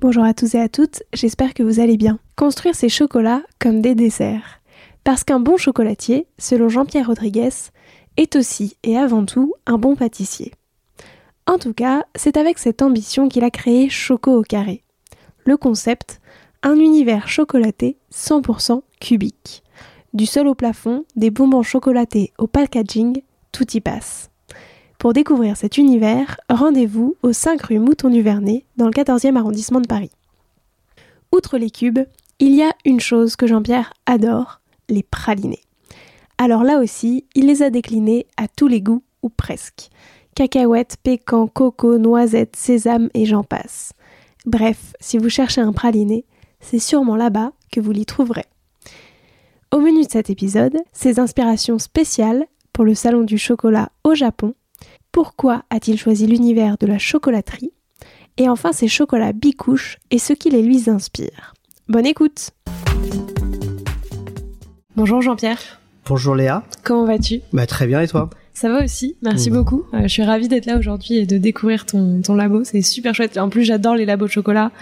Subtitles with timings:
[0.00, 2.20] Bonjour à tous et à toutes, j'espère que vous allez bien.
[2.36, 4.60] Construire ses chocolats comme des desserts.
[5.02, 7.48] Parce qu'un bon chocolatier, selon Jean-Pierre Rodriguez,
[8.16, 10.52] est aussi et avant tout un bon pâtissier.
[11.48, 14.84] En tout cas, c'est avec cette ambition qu'il a créé Choco au carré.
[15.44, 16.20] Le concept,
[16.62, 19.64] un univers chocolaté 100% cubique.
[20.14, 24.30] Du sol au plafond, des bonbons chocolatés au packaging, tout y passe.
[24.98, 29.80] Pour découvrir cet univers, rendez-vous au 5 rue Mouton du Vernet, dans le 14e arrondissement
[29.80, 30.10] de Paris.
[31.30, 32.00] Outre les cubes,
[32.40, 35.62] il y a une chose que Jean-Pierre adore, les pralinés.
[36.36, 39.88] Alors là aussi, il les a déclinés à tous les goûts, ou presque.
[40.34, 43.92] Cacahuètes, pécan, coco, noisettes, sésame et j'en passe.
[44.46, 46.24] Bref, si vous cherchez un praliné,
[46.58, 48.46] c'est sûrement là-bas que vous l'y trouverez.
[49.72, 54.54] Au menu de cet épisode, ces inspirations spéciales pour le Salon du chocolat au Japon
[55.12, 57.72] pourquoi a-t-il choisi l'univers de la chocolaterie
[58.36, 61.54] Et enfin ses chocolats bicouches et ce qui les lui inspire.
[61.88, 62.50] Bonne écoute
[64.96, 65.80] Bonjour Jean-Pierre.
[66.06, 66.64] Bonjour Léa.
[66.84, 67.40] Comment vas-tu?
[67.52, 68.30] Bah très bien et toi?
[68.58, 69.84] Ça va aussi, merci beaucoup.
[69.94, 73.14] Euh, je suis ravie d'être là aujourd'hui et de découvrir ton, ton labo, c'est super
[73.14, 73.38] chouette.
[73.38, 74.72] En plus, j'adore les labos de chocolat,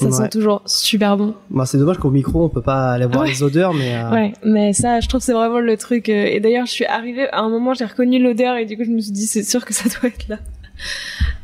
[0.00, 1.34] ça sent toujours super bon.
[1.50, 3.94] Bah, c'est dommage qu'au micro, on peut pas aller voir les odeurs, mais...
[3.94, 4.10] Euh...
[4.10, 6.08] Ouais, mais ça, je trouve c'est vraiment le truc.
[6.08, 8.84] Euh, et d'ailleurs, je suis arrivée, à un moment, j'ai reconnu l'odeur et du coup,
[8.84, 10.38] je me suis dit, c'est sûr que ça doit être là.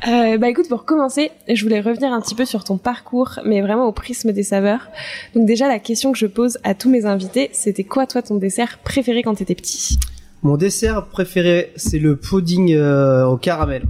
[0.07, 3.61] Euh, bah écoute, pour commencer, je voulais revenir un petit peu sur ton parcours, mais
[3.61, 4.89] vraiment au prisme des saveurs.
[5.35, 8.35] Donc déjà, la question que je pose à tous mes invités, c'était quoi toi ton
[8.35, 9.99] dessert préféré quand t'étais petit?
[10.43, 13.83] Mon dessert préféré, c'est le pudding euh, au caramel.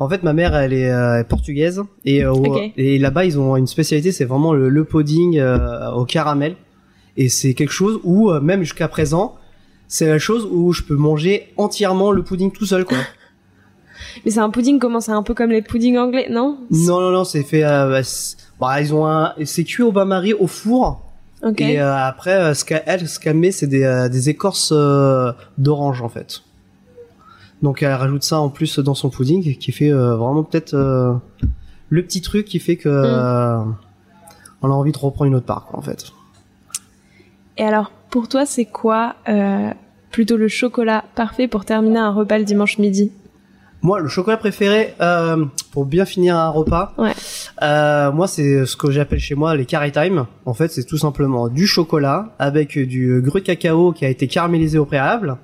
[0.00, 2.34] En fait, ma mère, elle est euh, portugaise et, euh,
[2.76, 6.56] et là-bas, ils ont une spécialité, c'est vraiment le, pudding au caramel.
[7.16, 9.36] Et c'est quelque chose où, même jusqu'à présent,
[9.86, 12.98] c'est la chose où je peux manger entièrement le pudding tout seul, quoi.
[14.24, 16.58] Mais c'est un pudding comment c'est un peu comme les puddings anglais, non?
[16.70, 17.62] Non, non, non, c'est fait.
[17.62, 18.00] Bah,
[18.60, 21.03] bah, ils ont un, c'est cuit au bain-marie au four
[21.58, 24.72] et euh, après, euh, ce qu'elle, ce met, c'est des, euh, des écorces
[25.58, 26.42] d'orange en fait.
[27.62, 30.74] Donc elle rajoute ça en plus dans son pudding, qui fait vraiment peut-être
[31.88, 33.76] le petit truc qui fait que mm.
[34.62, 36.12] on a envie de reprendre une autre part, quoi, en fait.
[37.56, 39.16] Et alors, pour toi, c'est quoi
[40.10, 43.12] plutôt le chocolat parfait pour terminer un repas le dimanche midi?
[43.84, 47.12] Moi, le chocolat préféré euh, pour bien finir un repas, ouais.
[47.62, 50.24] euh, moi c'est ce que j'appelle chez moi les carré time.
[50.46, 54.26] En fait, c'est tout simplement du chocolat avec du grue de cacao qui a été
[54.26, 55.36] caramélisé au préalable.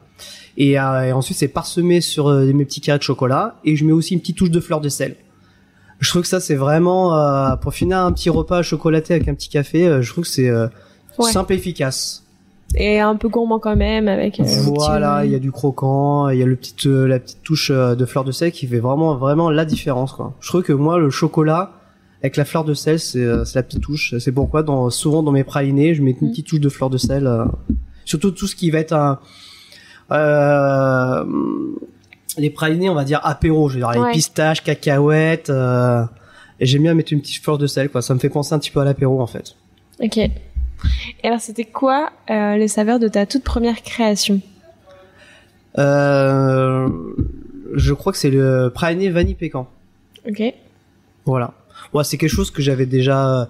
[0.56, 3.56] Et, euh, et ensuite, c'est parsemé sur euh, mes petits carrés de chocolat.
[3.64, 5.16] Et je mets aussi une petite touche de fleur de sel.
[6.00, 9.34] Je trouve que ça, c'est vraiment euh, pour finir un petit repas chocolaté avec un
[9.34, 10.00] petit café.
[10.00, 10.50] je trouve que c'est
[11.30, 12.24] simple et efficace
[12.76, 16.38] et un peu gourmand quand même avec euh, voilà il y a du croquant il
[16.38, 18.78] y a le petit euh, la petite touche euh, de fleur de sel qui fait
[18.78, 20.34] vraiment vraiment la différence quoi.
[20.40, 21.72] Je trouve que moi le chocolat
[22.22, 24.14] avec la fleur de sel c'est c'est la petite touche.
[24.18, 26.30] C'est pourquoi dans souvent dans mes pralinés je mets une mm.
[26.30, 27.28] petite touche de fleur de sel
[28.04, 29.18] surtout tout ce qui va être un
[32.38, 36.94] les pralinés on va dire apéro je veux dire les pistaches cacahuètes et j'aime bien
[36.94, 38.00] mettre une petite fleur de sel quoi.
[38.00, 39.56] Ça me fait penser un petit peu à l'apéro en fait.
[39.98, 40.30] Ok
[41.22, 44.40] et alors, c'était quoi euh, les saveurs de ta toute première création?
[45.78, 46.88] Euh,
[47.74, 49.68] Je crois que c'est le praliné vanille pécan.
[50.28, 50.42] Ok.
[51.24, 51.54] Voilà.
[51.92, 53.48] Ouais, c'est quelque chose que j'avais déjà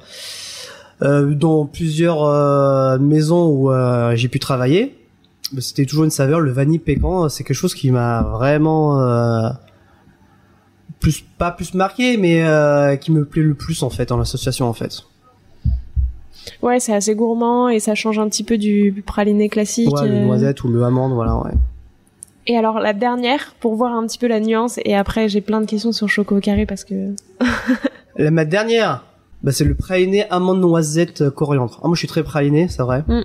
[1.02, 3.70] euh, dans plusieurs euh, maisons où
[4.14, 4.96] j'ai pu travailler.
[5.58, 7.28] C'était toujours une saveur, le vanille pécan.
[7.28, 9.52] C'est quelque chose qui m'a vraiment
[11.00, 14.74] plus pas plus marqué, mais qui me plaît le plus en fait en association en
[14.74, 15.02] fait.
[16.62, 19.94] Ouais, c'est assez gourmand et ça change un petit peu du praliné classique.
[19.94, 20.24] Ouais, le euh.
[20.24, 21.52] noisette ou le amande, voilà, ouais.
[22.46, 25.60] Et alors la dernière, pour voir un petit peu la nuance, et après j'ai plein
[25.60, 27.14] de questions sur Choco Carré parce que...
[28.16, 29.04] la, ma dernière,
[29.42, 31.78] bah, c'est le praliné amande noisette coriandre.
[31.82, 33.04] Ah, moi je suis très praliné, c'est vrai.
[33.06, 33.22] Mm.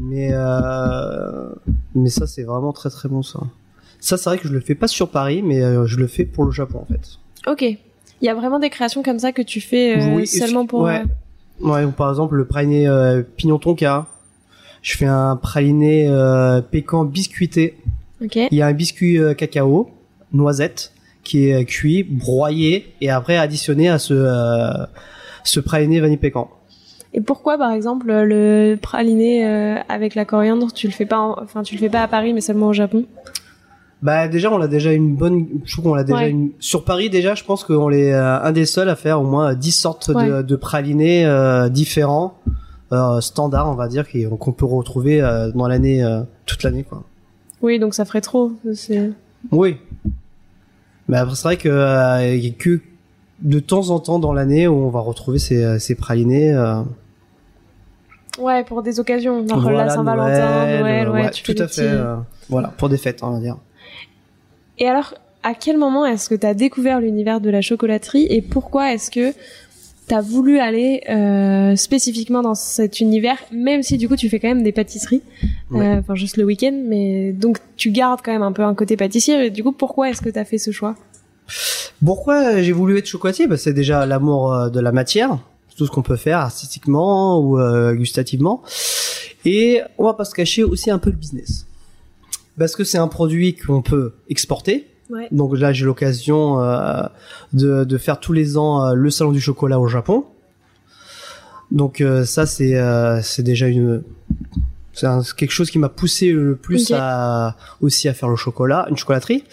[0.00, 1.50] Mais euh,
[1.94, 3.40] mais ça c'est vraiment très très bon ça.
[4.00, 6.24] Ça c'est vrai que je le fais pas sur Paris, mais euh, je le fais
[6.24, 7.18] pour le Japon en fait.
[7.46, 7.62] Ok.
[7.62, 10.82] Il y a vraiment des créations comme ça que tu fais euh, seulement pour.
[10.82, 11.02] Ouais.
[11.62, 11.86] Ouais.
[11.96, 12.88] par exemple le praliné
[13.36, 14.06] pignon tonka.
[14.82, 16.10] Je fais un praliné
[16.70, 17.78] pécan biscuité.
[18.22, 18.36] Ok.
[18.36, 19.90] Il y a un biscuit cacao,
[20.32, 20.92] noisette,
[21.22, 24.14] qui est cuit, broyé et après additionné à ce
[25.44, 26.48] ce praliné vanille pécan.
[27.14, 31.62] Et pourquoi, par exemple, le praliné euh, avec la coriandre, tu le fais pas, enfin,
[31.62, 33.04] tu le fais pas à Paris, mais seulement au Japon?
[34.02, 36.50] Bah déjà, on a déjà une bonne, je trouve qu'on l'a déjà une...
[36.58, 39.54] sur Paris déjà, je pense qu'on est euh, un des seuls à faire au moins
[39.54, 42.34] 10 sortes de, de pralinés euh, différents,
[43.20, 44.04] standards, on va dire,
[44.38, 45.20] qu'on peut retrouver
[45.54, 46.04] dans l'année
[46.46, 47.04] toute l'année, quoi.
[47.62, 48.52] Oui, donc ça ferait trop.
[49.50, 49.76] Oui.
[51.08, 52.80] Mais après, c'est vrai que y a que
[53.40, 56.54] de temps en temps dans l'année où on va retrouver ces, ces pralinés.
[58.38, 61.82] Ouais, pour des occasions, genre la Saint-Valentin, Noël, ouais, tout à fait.
[61.82, 62.16] Euh,
[62.48, 63.58] voilà, pour des fêtes, on va dire.
[64.78, 68.42] Et alors, à quel moment est-ce que tu as découvert l'univers de la chocolaterie et
[68.42, 69.32] pourquoi est-ce que
[70.08, 74.40] tu as voulu aller euh, spécifiquement dans cet univers, même si du coup tu fais
[74.40, 75.22] quand même des pâtisseries,
[75.74, 78.96] euh, enfin juste le week-end, mais donc tu gardes quand même un peu un côté
[78.96, 79.46] pâtissier.
[79.46, 80.96] Et du coup, pourquoi est-ce que tu as fait ce choix?
[82.04, 83.46] Pourquoi j'ai voulu être chocolatier?
[83.46, 85.38] Bah, C'est déjà l'amour de la matière
[85.76, 88.62] tout ce qu'on peut faire artistiquement ou euh, gustativement.
[89.44, 91.66] Et on va pas se cacher aussi un peu le business.
[92.58, 94.88] Parce que c'est un produit qu'on peut exporter.
[95.30, 97.02] Donc là, j'ai l'occasion euh,
[97.52, 100.24] de, de, faire tous les ans euh, le salon du chocolat au Japon.
[101.70, 102.78] Donc ça, c'est
[103.22, 104.02] c'est déjà une
[104.92, 108.96] c'est quelque chose qui m'a poussé le plus à aussi à faire le chocolat, une
[108.96, 109.44] chocolaterie,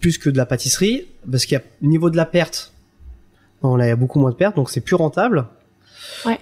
[0.00, 2.72] plus que de la pâtisserie, parce qu'il y a au niveau de la perte,
[3.62, 5.46] on a beaucoup moins de pertes, donc c'est plus rentable.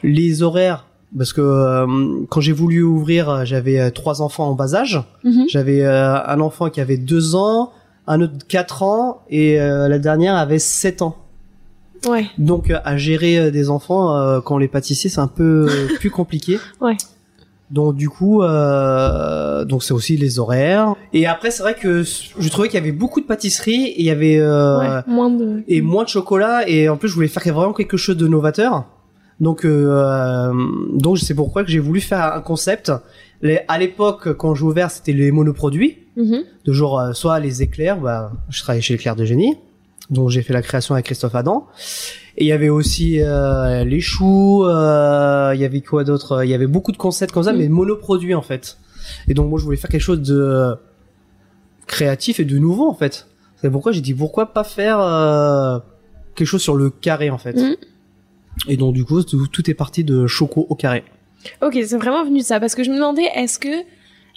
[0.02, 0.86] Les horaires,
[1.16, 5.02] parce que euh, quand j'ai voulu ouvrir, euh, j'avais euh, trois enfants en bas âge.
[5.24, 5.44] Mhm.
[5.48, 7.72] J'avais un enfant qui avait deux ans,
[8.06, 11.16] un autre quatre ans, et la dernière avait sept ans.
[12.08, 12.26] Ouais.
[12.38, 15.68] Donc à gérer des enfants quand les pâtissiers c'est un peu
[15.98, 16.58] plus compliqué.
[16.80, 16.96] Ouais.
[17.70, 20.94] Donc du coup, euh, donc c'est aussi les horaires.
[21.12, 24.06] Et après, c'est vrai que je trouvais qu'il y avait beaucoup de pâtisseries et il
[24.06, 26.68] y avait euh, moins de et moins de chocolat.
[26.68, 28.84] Et en plus, je voulais faire vraiment quelque chose de novateur.
[29.40, 30.52] Donc euh,
[30.92, 32.92] donc c'est pourquoi que j'ai voulu faire un concept.
[33.42, 35.98] Les, à l'époque, quand j'ai ouvert, c'était les monoproduits.
[36.16, 39.56] Mm De genre euh, soit les éclairs, bah, je travaillais chez l'éclair de génie,
[40.10, 41.66] dont j'ai fait la création avec Christophe Adam.
[42.36, 46.50] Et il y avait aussi euh, les choux, euh, il y avait quoi d'autre Il
[46.50, 47.58] y avait beaucoup de concepts comme ça, mm.
[47.58, 48.78] mais monoproduits en fait.
[49.28, 50.74] Et donc moi je voulais faire quelque chose de
[51.86, 53.26] créatif et de nouveau en fait.
[53.56, 55.78] C'est pourquoi j'ai dit pourquoi pas faire euh,
[56.34, 57.56] quelque chose sur le carré en fait.
[57.56, 57.76] Mm.
[58.68, 61.04] Et donc du coup tout, est parti de choco au carré.
[61.62, 63.84] Ok, c'est vraiment venu de ça parce que je me demandais est-ce que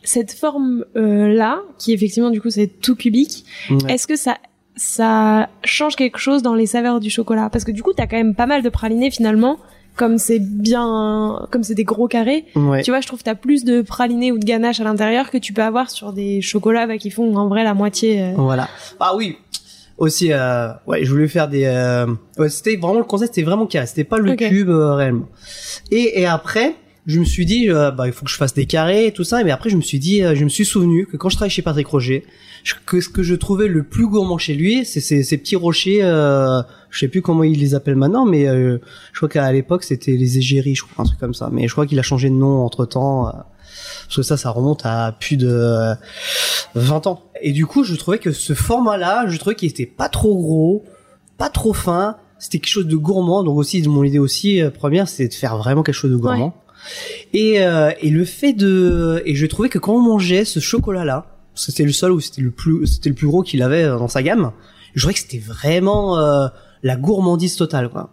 [0.04, 3.46] cette forme là, qui effectivement du coup c'est tout cubique,
[3.90, 4.38] est-ce que ça
[4.76, 7.50] ça change quelque chose dans les saveurs du chocolat?
[7.50, 9.58] Parce que du coup t'as quand même pas mal de pralinés finalement
[9.96, 12.46] comme c'est bien comme c'est des gros carrés
[12.84, 15.38] tu vois je trouve que t'as plus de pralinés ou de ganache à l'intérieur que
[15.38, 18.34] tu peux avoir sur des chocolats bah, qui font en vrai la moitié euh.
[18.36, 18.68] voilà
[19.00, 19.38] ah oui
[19.98, 22.08] aussi euh, ouais je voulais faire des euh,
[22.38, 23.88] ouais, c'était vraiment le concept c'était vraiment carré.
[23.88, 25.30] C'était pas le cube euh, réellement.
[25.92, 29.08] Et et après je me suis dit bah il faut que je fasse des carrés
[29.08, 29.44] et tout ça.
[29.44, 31.62] Mais après je me suis dit je me suis souvenu que quand je travaillais chez
[31.62, 32.26] Patrick Roger
[32.86, 36.02] que ce que je trouvais le plus gourmand chez lui, c'est ces, ces, petits rochers.
[36.94, 38.78] Euh, je sais plus comment il les appelle maintenant, mais euh,
[39.12, 41.50] je crois qu'à l'époque c'était les égéries, je crois un truc comme ça.
[41.52, 43.28] Mais je crois qu'il a changé de nom entre temps.
[43.28, 43.32] Euh,
[44.06, 45.96] parce que ça, ça remonte à plus de
[46.76, 47.24] 20 ans.
[47.42, 50.84] Et du coup, je trouvais que ce format-là, je trouvais qu'il était pas trop gros,
[51.38, 52.18] pas trop fin.
[52.38, 53.44] C'était quelque chose de gourmand.
[53.44, 56.54] Donc aussi, mon idée aussi euh, première, c'était de faire vraiment quelque chose de gourmand.
[57.34, 61.26] Et, euh, et le fait de, et je trouvais que quand on mangeait ce chocolat-là,
[61.56, 64.08] c'était le seul où c'était le plus c'était le plus gros qu'il avait euh, dans
[64.08, 64.52] sa gamme.
[64.94, 66.48] Je trouvais que c'était vraiment euh,
[66.84, 68.10] la gourmandise totale quoi.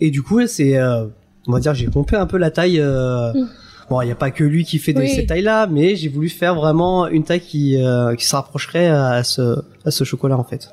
[0.00, 1.06] Et du coup c'est euh,
[1.46, 3.48] on va dire j'ai pompé un peu la taille mm.
[3.88, 6.28] Bon, il n'y a pas que lui qui fait des, ces tailles-là, mais j'ai voulu
[6.28, 7.76] faire vraiment une taille qui,
[8.16, 10.70] qui se rapprocherait à ce, à ce chocolat en fait.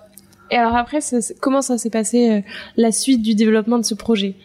[0.52, 1.00] Et alors après,
[1.42, 2.44] comment ça s'est passé
[2.76, 4.36] la suite du développement de ce projet?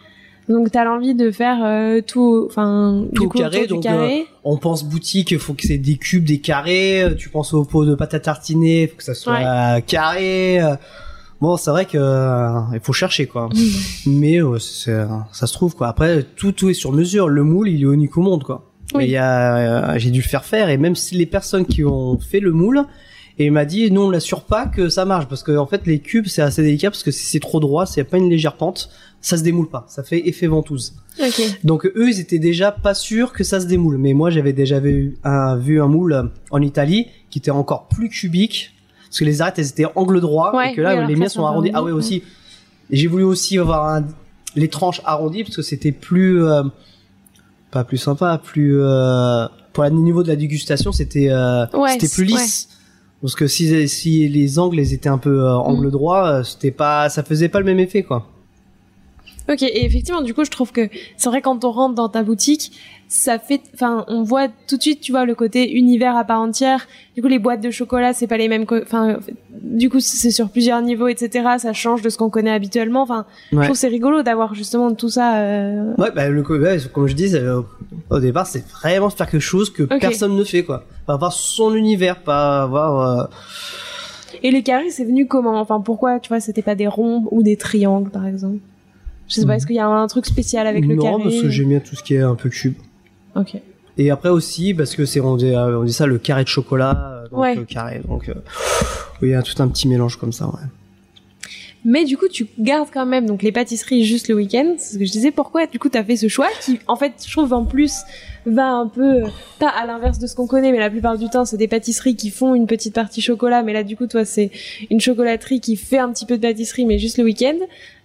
[0.48, 3.66] Donc t'as l'envie de faire euh, tout, enfin tout carré.
[3.66, 4.20] Donc carré?
[4.20, 7.02] Euh, on pense boutique, il faut que c'est des cubes, des carrés.
[7.02, 10.60] Euh, tu penses au pot de pâte à tartiner, faut que ça soit carré.
[11.42, 11.98] Bon, c'est vrai que
[12.72, 13.48] il faut chercher quoi.
[14.06, 15.88] Mais ça se trouve quoi.
[15.88, 17.28] Après, tout tout est sur mesure.
[17.28, 18.70] Le moule, il est unique au monde quoi.
[18.94, 19.06] Oui.
[19.06, 22.16] Il y a, j'ai dû le faire faire et même si les personnes qui ont
[22.18, 22.84] fait le moule,
[23.38, 25.84] et il m'a dit non on l'assure pas que ça marche parce que en fait
[25.84, 28.56] les cubes c'est assez délicat parce que si c'est trop droit c'est pas une légère
[28.56, 28.90] pente
[29.22, 30.94] ça se démoule pas, ça fait effet ventouse.
[31.64, 33.96] Donc eux, ils étaient déjà pas sûrs que ça se démoule.
[33.96, 38.08] Mais moi, j'avais déjà vu un, vu un moule en Italie qui était encore plus
[38.08, 38.71] cubique,
[39.12, 41.70] parce que les arêtes, elles étaient angle droit, et que là, les miens sont arrondis.
[41.74, 42.22] Ah ouais, aussi.
[42.90, 44.00] J'ai voulu aussi avoir
[44.56, 46.62] les tranches arrondies, parce que c'était plus, euh,
[47.70, 52.24] pas plus sympa, plus, euh, pour le niveau de la dégustation, c'était, euh, c'était plus
[52.24, 52.70] lisse.
[53.20, 55.90] Parce que si, si les angles étaient un peu angle mm.
[55.90, 58.31] droit, c'était pas, ça faisait pas le même effet, quoi.
[59.48, 62.22] Ok, et effectivement, du coup, je trouve que c'est vrai quand on rentre dans ta
[62.22, 62.72] boutique,
[63.08, 66.40] ça fait, enfin, on voit tout de suite, tu vois, le côté univers à part
[66.40, 66.86] entière.
[67.14, 69.18] Du coup, les boîtes de chocolat, c'est pas les mêmes, enfin,
[69.50, 71.46] du coup, c'est sur plusieurs niveaux, etc.
[71.58, 73.02] Ça change de ce qu'on connaît habituellement.
[73.02, 75.40] Enfin, je trouve c'est rigolo d'avoir justement tout ça.
[75.40, 75.94] Euh...
[75.98, 77.34] Ouais, bah, le, comme je dis,
[78.10, 80.84] au départ, c'est vraiment faire quelque chose que personne ne fait, quoi.
[81.06, 83.20] Pas avoir son univers, pas avoir.
[83.20, 83.24] Euh,
[84.42, 85.60] et les carrés, c'est venu comment?
[85.60, 88.58] Enfin, pourquoi, tu vois, c'était pas des ronds ou des triangles, par exemple?
[89.28, 91.40] Je sais pas, est-ce qu'il y a un truc spécial avec le carré Non, parce
[91.40, 92.74] que j'aime bien tout ce qui est un peu cube.
[93.34, 93.56] Ok.
[93.98, 96.48] Et après aussi, parce que c'est on dit, euh, on dit ça le carré de
[96.48, 98.34] chocolat, euh, donc le carré, donc euh,
[99.20, 100.66] il y a tout un petit mélange comme ça, ouais.
[101.84, 104.74] Mais du coup, tu gardes quand même donc les pâtisseries juste le week-end.
[104.78, 105.30] C'est ce que je disais.
[105.30, 108.02] Pourquoi du coup t'as fait ce choix qui, en fait, je trouve en plus
[108.46, 109.22] va un peu
[109.58, 112.16] pas à l'inverse de ce qu'on connaît, mais la plupart du temps c'est des pâtisseries
[112.16, 113.62] qui font une petite partie chocolat.
[113.62, 114.50] Mais là, du coup, toi, c'est
[114.90, 117.56] une chocolaterie qui fait un petit peu de pâtisserie, mais juste le week-end.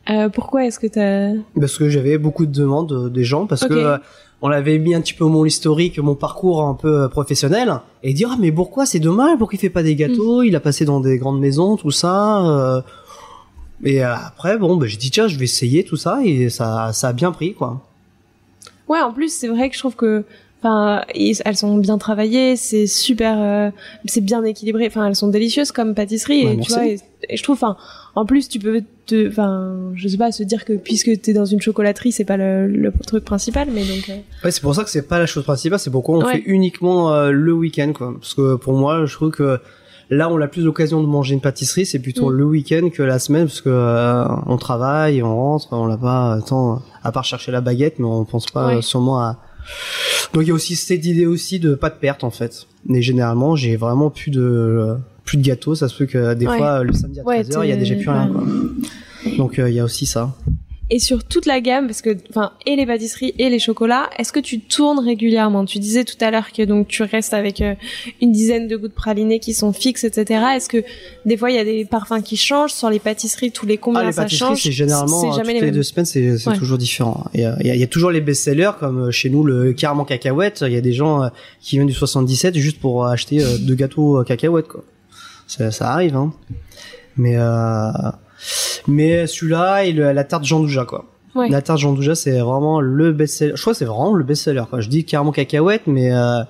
[0.10, 3.68] Euh, pourquoi est-ce que t'as Parce que j'avais beaucoup de demandes euh, des gens parce
[3.68, 3.98] que euh,
[4.42, 8.30] on avait mis un petit peu mon historique, mon parcours un peu professionnel et dire
[8.32, 9.38] ah mais pourquoi c'est dommage?
[9.38, 10.46] Pourquoi il fait pas des gâteaux, mm.
[10.46, 12.84] il a passé dans des grandes maisons tout ça.
[13.84, 17.10] Et après bon bah, j'ai dit tiens je vais essayer tout ça et ça ça
[17.10, 17.86] a bien pris quoi.
[18.88, 20.24] Ouais en plus c'est vrai que je trouve que
[20.60, 23.72] Enfin, elles sont bien travaillées, c'est super,
[24.06, 24.88] c'est bien équilibré.
[24.88, 26.48] Enfin, elles sont délicieuses comme pâtisserie.
[26.48, 26.98] et tu vois, et,
[27.32, 27.78] je trouve, enfin,
[28.16, 31.46] en plus, tu peux te, enfin, je sais pas, se dire que puisque t'es dans
[31.46, 34.10] une chocolaterie, c'est pas le, truc principal, mais donc.
[34.10, 34.16] Euh.
[34.44, 35.78] Ouais, c'est pour ça que c'est pas la chose principale.
[35.78, 38.16] C'est pourquoi on fait uniquement euh, le week-end, quoi.
[38.20, 39.60] Parce que pour moi, je trouve que
[40.10, 42.34] là, on a plus l'occasion de manger une pâtisserie, c'est plutôt mm.
[42.36, 46.40] le week-end que la semaine, parce que euh, on travaille, on rentre, on n'a pas
[46.42, 49.40] temps à part chercher la baguette, mais on pense pas sûrement à.
[50.34, 52.68] Donc il y a aussi cette idée aussi de pas de perte en fait.
[52.86, 54.96] Mais généralement, j'ai vraiment plus de
[55.26, 57.74] plus de gâteaux, ça se peut que des fois le samedi à 13h, il y
[57.74, 58.44] a déjà plus rien quoi.
[59.38, 60.34] Donc euh, il y a aussi ça.
[60.90, 64.32] Et sur toute la gamme, parce que, enfin, et les pâtisseries et les chocolats, est-ce
[64.32, 65.66] que tu tournes régulièrement?
[65.66, 67.76] Tu disais tout à l'heure que donc tu restes avec euh,
[68.22, 70.44] une dizaine de goûts de praliné qui sont fixes, etc.
[70.56, 70.84] Est-ce que
[71.26, 72.72] des fois il y a des parfums qui changent?
[72.72, 75.72] Sur les pâtisseries tous les combien ah, les ça pâtisseries, C'est généralement jamais toutes les,
[75.72, 77.26] deux semaines, c'est toujours différent.
[77.34, 80.06] Il y, a, il y, a, toujours les best-sellers comme euh, chez nous le caramel
[80.06, 80.64] cacahuète.
[80.66, 81.30] Il y a des gens
[81.62, 84.84] qui viennent du 77 juste pour acheter deux gâteaux cacahuètes quoi
[85.48, 86.34] ça, ça arrive, hein.
[87.16, 87.92] Mais euh,
[88.88, 91.06] mais celui-là et la tarte Jean Douja, quoi.
[91.36, 93.54] La tarte Jean Douja, c'est vraiment le best-seller.
[93.56, 94.82] Je crois que c'est vraiment le best-seller, quoi.
[94.82, 96.42] Je dis carrément cacahuète, mais euh,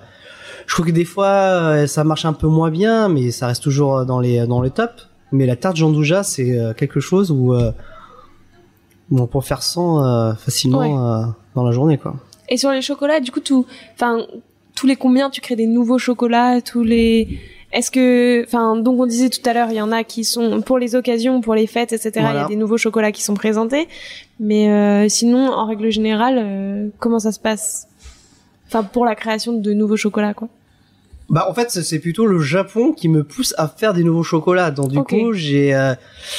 [0.66, 3.62] je trouve que des fois euh, ça marche un peu moins bien, mais ça reste
[3.62, 5.08] toujours dans les dans les tops.
[5.32, 7.72] Mais la tarte Jean Douja, c'est euh, quelque chose où, euh,
[9.10, 12.16] on peut faire sans facilement dans la journée, quoi.
[12.50, 14.26] Et sur les chocolats, du coup, tout, enfin,
[14.74, 17.38] tous les combien tu crées des nouveaux chocolats, tous les
[17.70, 20.62] est-ce que, enfin, donc on disait tout à l'heure, il y en a qui sont
[20.62, 22.12] pour les occasions, pour les fêtes, etc.
[22.16, 23.88] Il y a des nouveaux chocolats qui sont présentés,
[24.40, 27.86] mais euh, sinon, en règle générale, euh, comment ça se passe?
[28.68, 30.48] Enfin, pour la création de nouveaux chocolats, quoi.
[31.30, 34.70] Bah en fait c'est plutôt le Japon qui me pousse à faire des nouveaux chocolats.
[34.70, 35.94] Donc du coup j'ai euh,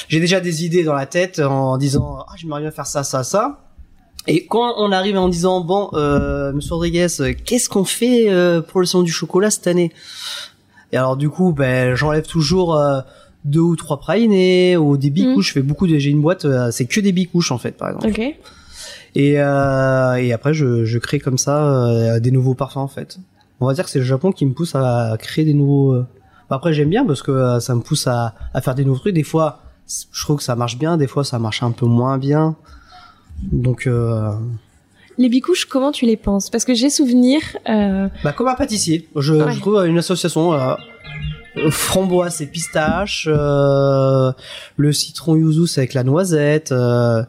[0.07, 3.23] j'ai déjà des idées dans la tête en disant ah j'aimerais bien faire ça ça
[3.23, 3.59] ça.
[4.25, 7.05] Et quand on arrive en disant bon euh, Monsieur Rodriguez
[7.45, 8.29] qu'est-ce qu'on fait
[8.67, 9.91] pour le salon du chocolat cette année?
[10.91, 13.01] Et alors du coup, ben j'enlève toujours euh,
[13.45, 15.47] deux ou trois pralinés ou des bicouches.
[15.47, 15.49] Mm.
[15.49, 17.89] Je fais beaucoup de, j'ai une boîte, euh, c'est que des bicouches en fait, par
[17.89, 18.07] exemple.
[18.07, 18.19] Ok.
[19.15, 23.19] Et euh, et après, je, je crée comme ça euh, des nouveaux parfums en fait.
[23.59, 26.03] On va dire que c'est le Japon qui me pousse à créer des nouveaux.
[26.49, 29.13] Après, j'aime bien parce que ça me pousse à, à faire des nouveaux trucs.
[29.13, 29.61] Des fois,
[30.11, 30.97] je trouve que ça marche bien.
[30.97, 32.55] Des fois, ça marche un peu moins bien.
[33.51, 33.89] Donc
[35.19, 36.49] les bicouches, comment tu les penses?
[36.49, 37.41] Parce que j'ai souvenir.
[37.69, 38.07] Euh...
[38.23, 39.07] Bah comme un pâtissier.
[39.15, 40.53] Je, je trouve une association.
[40.53, 40.73] Euh,
[41.71, 44.31] framboise et pistache, euh,
[44.77, 46.71] le citron yuzu c'est avec la noisette.
[46.71, 47.21] Euh,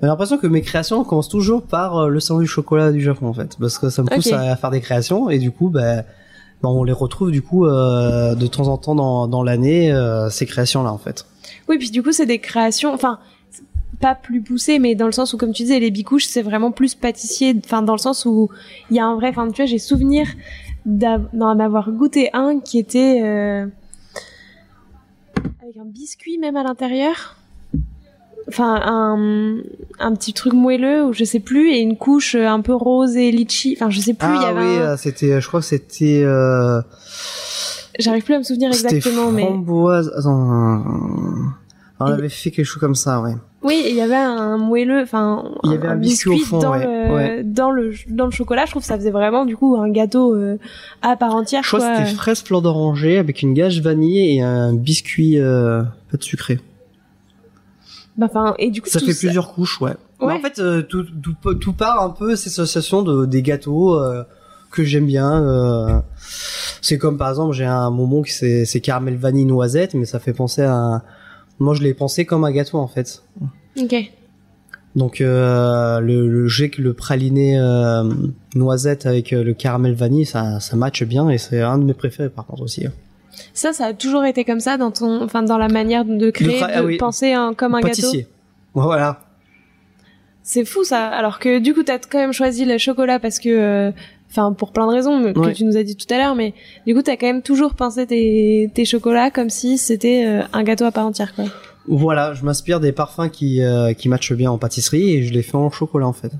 [0.00, 3.34] j'ai l'impression que mes créations commencent toujours par euh, le du chocolat du Japon en
[3.34, 6.04] fait, parce que ça me pousse à faire des créations et du coup, bah,
[6.62, 9.92] bah on les retrouve du coup euh, de temps en temps dans, dans l'année
[10.30, 11.26] ces créations là en fait.
[11.68, 12.94] Oui, puis du coup c'est des créations.
[12.94, 13.18] Enfin,
[14.00, 16.70] pas plus poussé, mais dans le sens où, comme tu disais, les bicouches, c'est vraiment
[16.70, 18.50] plus pâtissier, enfin, dans le sens où
[18.90, 20.26] il y a un vrai, enfin, tu vois, j'ai souvenir
[20.84, 23.66] d'en avoir goûté un qui était euh,
[25.62, 27.36] avec un biscuit même à l'intérieur.
[28.48, 29.56] enfin un,
[29.98, 33.30] un petit truc moelleux ou je sais plus et une couche un peu rose et
[33.30, 33.76] litchi.
[33.76, 34.28] Enfin, je sais plus.
[34.28, 36.22] Ah il y oui, avait c'était, je crois que c'était.
[36.24, 36.80] Euh...
[37.98, 39.42] J'arrive plus à me souvenir exactement, mais.
[39.42, 40.12] Framboise.
[40.16, 40.84] Attends.
[41.98, 43.34] On avait fait quelque chose comme ça, ouais.
[43.66, 47.72] Oui, il y avait un moelleux, enfin il y avait un, biscuit, dans, le, dans
[47.72, 48.64] le dans le chocolat.
[48.64, 50.56] Je trouve que ça faisait vraiment du coup un gâteau euh,
[51.02, 51.64] à part entière.
[51.64, 55.82] Je crois que c'était fraise fleur d'oranger avec une gâche vanille et un biscuit euh,
[56.08, 56.60] peu de sucré.
[58.16, 59.96] Bah, enfin et du coup ça fait plusieurs couches, ouais.
[60.20, 64.00] En fait, euh, tout, tout, tout part un peu cette association de des gâteaux
[64.70, 66.04] que j'aime bien.
[66.80, 70.20] c'est comme par exemple j'ai un bonbon qui c'est c'est caramel vanille noisette, mais ça
[70.20, 71.02] fait penser à
[71.58, 73.22] moi, je l'ai pensé comme un gâteau en fait.
[73.80, 73.94] Ok.
[74.94, 76.48] Donc euh, le, le
[76.78, 78.04] le praliné euh,
[78.54, 81.92] noisette avec euh, le caramel vanille, ça, ça matche bien et c'est un de mes
[81.92, 82.86] préférés par contre aussi.
[82.86, 82.92] Hein.
[83.52, 86.60] Ça, ça a toujours été comme ça dans ton, enfin dans la manière de créer,
[86.60, 88.20] de, ah penser comme un Pâtissier.
[88.22, 88.30] gâteau.
[88.72, 89.20] Voilà.
[90.42, 91.08] C'est fou ça.
[91.08, 93.90] Alors que du coup, t'as quand même choisi le chocolat parce que euh,
[94.30, 96.54] enfin pour plein de raisons que tu nous as dit tout à l'heure, mais
[96.86, 100.62] du coup t'as quand même toujours pensé tes, tes chocolats comme si c'était euh, un
[100.62, 101.44] gâteau à part entière quoi.
[101.88, 105.42] Voilà, je m'inspire des parfums qui euh, qui matchent bien en pâtisserie et je les
[105.42, 106.32] fais en chocolat en fait.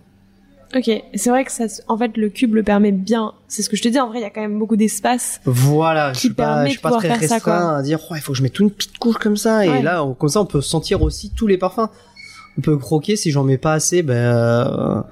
[0.74, 3.32] Ok, c'est vrai que ça, en fait, le cube le permet bien.
[3.46, 4.00] C'est ce que je te dis.
[4.00, 5.40] En vrai, il y a quand même beaucoup d'espace.
[5.44, 8.32] Voilà, qui je suis pas, je suis pas très restreint à dire, oh, il faut
[8.32, 9.64] que je mette toute une petite couche comme ça.
[9.64, 11.88] Et là, comme ça, on peut sentir aussi tous les parfums
[12.58, 15.02] on peut croquer si j'en mets pas assez ben euh,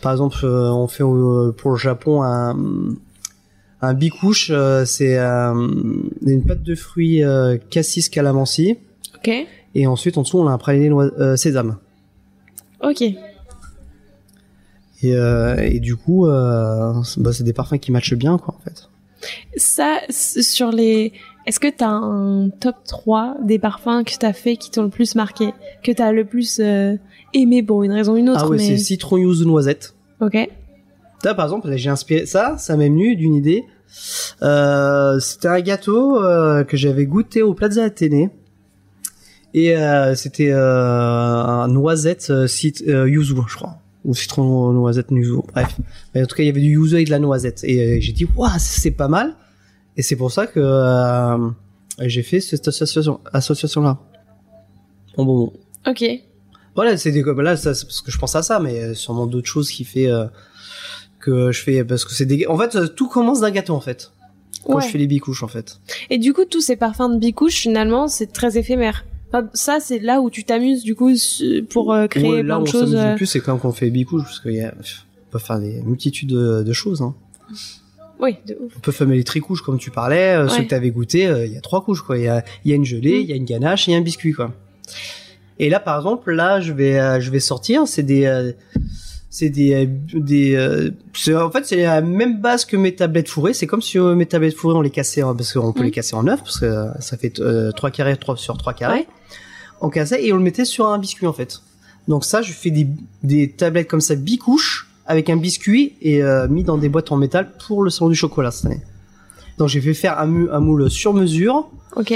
[0.00, 2.56] par exemple euh, on fait euh, pour le Japon un
[3.82, 4.52] un bicouche
[4.84, 7.22] c'est une pâte de fruits
[7.70, 8.76] cassis calamansi.
[9.16, 9.30] Ok.
[9.74, 10.90] Et ensuite en dessous on a un praliné
[11.36, 11.78] sésame.
[12.82, 13.00] Ok.
[13.00, 13.16] Et,
[15.02, 18.90] et du coup bah, c'est des parfums qui matchent bien quoi en fait.
[19.56, 21.14] Ça sur les
[21.46, 25.14] est-ce que t'as un top 3 des parfums que t'as fait qui t'ont le plus
[25.14, 26.96] marqué, que t'as le plus euh,
[27.32, 29.94] aimé pour une raison ou une autre Ah ouais, c'est citron yuzu noisette.
[30.20, 30.34] Ok.
[31.24, 33.64] Là, par exemple, j'ai inspiré ça, ça m'est venu d'une idée.
[34.42, 38.30] Euh, c'était un gâteau euh, que j'avais goûté au Plaza Athénée.
[39.52, 39.74] Et
[40.14, 42.32] c'était un noisette
[42.86, 43.78] yuzu, je crois.
[44.04, 45.76] Ou citron noisette yuzu, bref.
[46.14, 47.64] Mais en tout cas, il y avait du yuzu et de la noisette.
[47.64, 49.34] Et j'ai dit, waouh, c'est pas mal.
[50.00, 51.50] Et c'est pour ça que euh,
[51.98, 53.98] j'ai fait cette association, association là.
[55.14, 55.52] Bon, bon, bon.
[55.86, 56.02] Ok.
[56.74, 59.70] Voilà, c'est des là, c'est parce que je pense à ça, mais sûrement d'autres choses
[59.70, 60.24] qui fait euh,
[61.18, 62.46] que je fais parce que c'est des.
[62.46, 64.12] En fait, tout commence d'un gâteau en fait.
[64.64, 65.78] Quand je fais les bicouches en fait.
[66.08, 69.04] Et du coup, tous ces parfums de bicouches, finalement, c'est très éphémère.
[69.28, 71.12] Enfin, ça, c'est là où tu t'amuses du coup
[71.68, 72.94] pour euh, créer ouais, plein de choses.
[72.94, 75.38] Là, on plus, c'est quand on fait les bicouches parce qu'il y a, on peut
[75.38, 77.02] faire des multitudes de, de choses.
[77.02, 77.14] Hein.
[78.20, 78.72] Oui, de ouf.
[78.76, 81.52] On peut fumer les tricouches comme tu parlais, euh, ceux que t'avais goûté, euh, il
[81.52, 82.18] y a trois couches quoi.
[82.18, 83.22] Il y a, y a une gelée, mm.
[83.22, 84.52] il y a une ganache et un biscuit quoi.
[85.58, 88.52] Et là par exemple, là je vais euh, je vais sortir, c'est des
[89.30, 90.58] c'est des des
[91.34, 94.54] en fait c'est la même base que mes tablettes fourrées, c'est comme si mes tablettes
[94.54, 95.84] fourrées on les cassait parce qu'on peut mm.
[95.84, 97.40] les casser en neuf parce que ça fait
[97.74, 99.06] trois carrés 3 sur trois carrés.
[99.80, 101.62] On cassait et on le mettait sur un biscuit en fait.
[102.06, 102.86] Donc ça je fais des
[103.22, 107.16] des tablettes comme ça bicouches avec un biscuit et euh, mis dans des boîtes en
[107.16, 108.80] métal pour le salon du chocolat cette année.
[109.58, 111.68] Donc j'ai fait faire un, un, moule sur mesure.
[111.96, 112.12] Ok.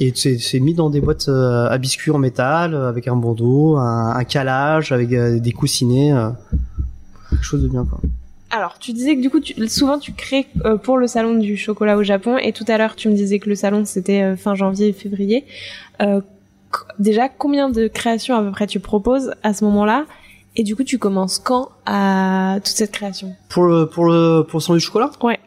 [0.00, 4.14] Et c'est mis dans des boîtes euh, à biscuits en métal avec un bandeau, un,
[4.14, 6.12] un calage avec euh, des coussinets,
[7.30, 7.98] quelque chose de bien quoi.
[8.52, 10.46] Alors, tu disais que du coup, tu, souvent tu crées
[10.82, 13.48] pour le salon du chocolat au Japon, et tout à l'heure tu me disais que
[13.48, 15.46] le salon c'était fin janvier et février.
[16.98, 20.04] déjà, combien de créations à peu près tu proposes à ce moment-là?
[20.56, 23.34] Et du coup, tu commences quand à toute cette création?
[23.48, 25.10] Pour le pour le pour le du chocolat?
[25.22, 25.40] Ouais.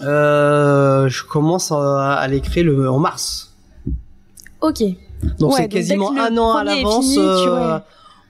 [0.00, 3.54] Euh, je commence à, à l'écrire le en mars.
[4.60, 4.82] Ok.
[5.38, 7.78] Donc c'est quasiment un an à l'avance euh,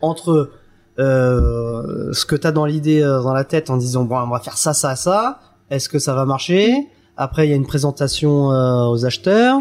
[0.02, 0.50] entre
[0.98, 4.28] euh, ce que tu as dans l'idée euh, dans la tête en disant bon on
[4.28, 5.40] va faire ça ça ça.
[5.70, 6.88] Est-ce que ça va marcher?
[7.16, 9.60] Après il y a une présentation euh, aux acheteurs.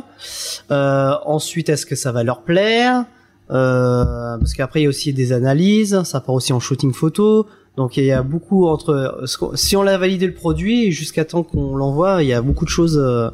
[0.70, 3.06] ensuite est-ce que ça va leur plaire?
[3.52, 7.48] Euh, parce qu'après il y a aussi des analyses, ça part aussi en shooting photo.
[7.78, 9.24] Donc il y a beaucoup entre
[9.56, 12.70] si on a validé le produit jusqu'à temps qu'on l'envoie, il y a beaucoup de
[12.70, 13.30] choses euh,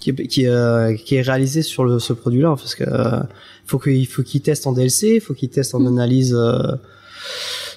[0.00, 3.20] qui qui, euh, qui est réalisé sur le, ce produit-là parce que euh,
[3.66, 6.36] faut qu'il faut qu'il teste en DLC, il faut qu'il teste en analyse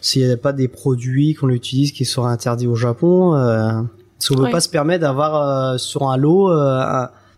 [0.02, 3.36] s'il n'y a pas des produits qu'on utilise qui seraient interdits au Japon.
[3.36, 3.82] Euh,
[4.20, 6.50] si on veut pas se permettre d'avoir sur un lot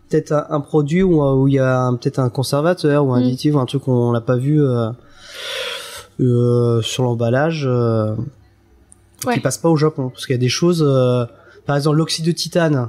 [0.08, 3.22] peut-être un, produit où, où il y a peut-être un conservateur ou un mm.
[3.22, 4.90] additif ou un truc qu'on n'a pas vu euh,
[6.20, 8.14] euh, sur l'emballage euh,
[9.32, 11.24] qui passe pas au Japon parce qu'il y a des choses euh,
[11.66, 12.88] par exemple l'oxyde de titane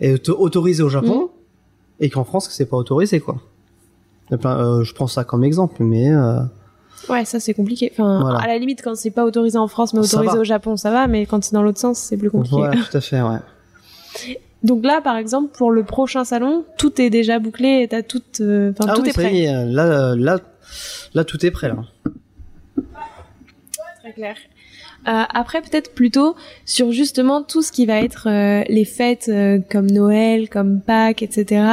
[0.00, 2.04] est autorisé au Japon mm.
[2.04, 3.36] et qu'en France c'est pas autorisé quoi
[4.30, 6.10] je prends ça comme exemple, mais.
[7.08, 7.92] Ouais, ça c'est compliqué.
[7.92, 10.90] Enfin, à la limite, quand c'est pas autorisé en France, mais autorisé au Japon, ça
[10.90, 11.06] va.
[11.06, 12.56] Mais quand c'est dans l'autre sens, c'est plus compliqué.
[12.56, 13.38] Ouais, tout à fait, ouais.
[14.62, 18.72] Donc là, par exemple, pour le prochain salon, tout est déjà bouclé, t'as tout, euh,
[18.80, 19.44] ah tout est prêt.
[19.66, 20.38] là, là,
[21.14, 21.76] là, tout est prêt là.
[24.00, 24.36] Très clair.
[25.06, 29.30] Euh, après, peut-être plutôt sur justement tout ce qui va être euh, les fêtes
[29.70, 31.64] comme Noël, comme Pâques, etc.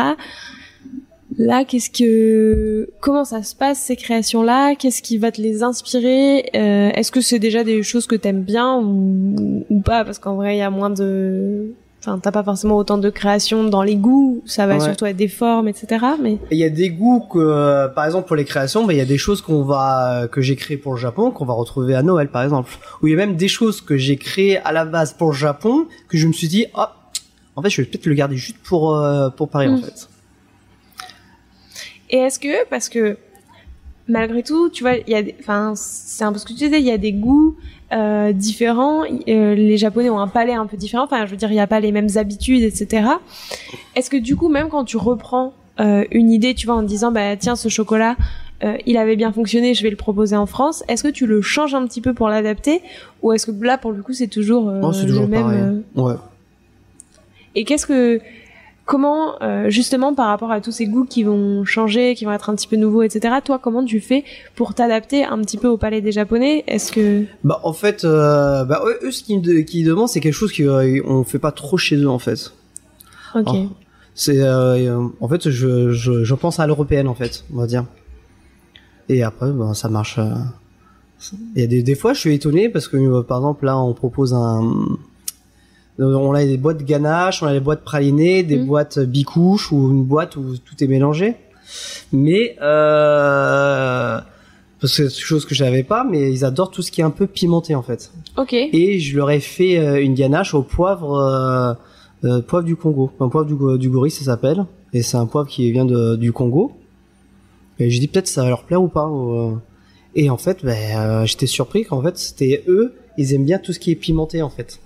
[1.36, 4.76] Là, qu'est-ce que, comment ça se passe ces créations-là?
[4.76, 6.50] Qu'est-ce qui va te les inspirer?
[6.54, 10.06] Est-ce que c'est déjà des choses que t'aimes bien ou, ou pas?
[10.06, 11.74] Parce qu'en vrai, il y a moins de
[12.06, 15.30] Enfin, t'as pas forcément autant de création dans les goûts, ça va surtout être des
[15.30, 16.06] formes, etc.
[16.22, 18.98] Mais il y a des goûts que, euh, par exemple, pour les créations, bah, il
[18.98, 21.96] y a des choses qu'on va, que j'ai créées pour le Japon, qu'on va retrouver
[21.96, 22.78] à Noël, par exemple.
[23.02, 25.34] Ou il y a même des choses que j'ai créées à la base pour le
[25.34, 26.94] Japon, que je me suis dit, ah,
[27.56, 29.84] en fait, je vais peut-être le garder juste pour euh, pour Paris, en mm.
[29.84, 30.10] fait.
[32.10, 33.18] Et est-ce que, parce que
[34.10, 36.82] malgré tout, tu vois, il y a, enfin, c'est un peu ce que tu disais,
[36.82, 37.56] il y a des goûts
[37.94, 39.04] euh, différents.
[39.04, 41.04] Euh, les Japonais ont un palais un peu différent.
[41.04, 43.08] Enfin, je veux dire, il n'y a pas les mêmes habitudes, etc.
[43.96, 47.12] Est-ce que du coup, même quand tu reprends euh, une idée, tu vois, en disant,
[47.12, 48.16] bah tiens, ce chocolat,
[48.86, 50.86] il avait bien fonctionné, je vais le proposer en France.
[50.88, 52.82] Est-ce que tu le changes un petit peu pour l'adapter,
[53.22, 56.14] ou est-ce que là, pour le coup, c'est toujours, non, c'est toujours le même Ouais.
[57.56, 58.22] Et qu'est-ce que
[58.86, 62.50] comment euh, justement par rapport à tous ces goûts qui vont changer, qui vont être
[62.50, 63.36] un petit peu nouveaux, etc.
[63.44, 64.24] Toi, comment tu fais
[64.56, 66.64] pour t'adapter un petit peu au palais des Japonais?
[66.68, 70.54] Est-ce que bah en fait, euh, bah eux, ce qu'ils qui demandent, c'est quelque chose
[70.56, 72.54] qu'on euh, fait pas trop chez eux en fait.
[73.36, 73.48] Ok.
[74.14, 77.86] c'est euh, en fait, je, je, je pense à l'européenne en fait, on va dire.
[79.10, 80.20] Et après, bah, ça marche.
[81.56, 83.94] Il y a des, des fois, je suis étonné parce que par exemple là, on
[83.94, 84.74] propose un
[86.00, 88.66] on a des boîtes ganache, on a des boîtes pralinées, des mm.
[88.66, 91.36] boîtes bicouches ou une boîte où tout est mélangé.
[92.12, 94.20] Mais euh,
[94.84, 97.06] parce que c'est une chose que j'avais pas, mais ils adorent tout ce qui est
[97.06, 98.12] un peu pimenté en fait.
[98.36, 98.52] Ok.
[98.52, 101.74] Et je leur ai fait euh, une ganache au poivre, euh,
[102.26, 105.48] euh, poivre du Congo, un poivre du, du gorille ça s'appelle, et c'est un poivre
[105.48, 106.74] qui vient de, du Congo.
[107.80, 109.10] Et je dis peut-être ça va leur plaire ou pas.
[110.16, 113.80] Et en fait, ben, j'étais surpris qu'en fait c'était eux, ils aiment bien tout ce
[113.80, 114.82] qui est pimenté en fait.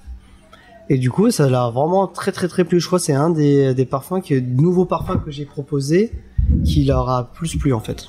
[0.89, 2.79] Et du coup, ça l'a vraiment très très très plu.
[2.79, 6.11] Je crois que c'est un des, des parfums, que, nouveaux parfums que j'ai proposé
[6.63, 8.07] qui leur a plus plu en fait.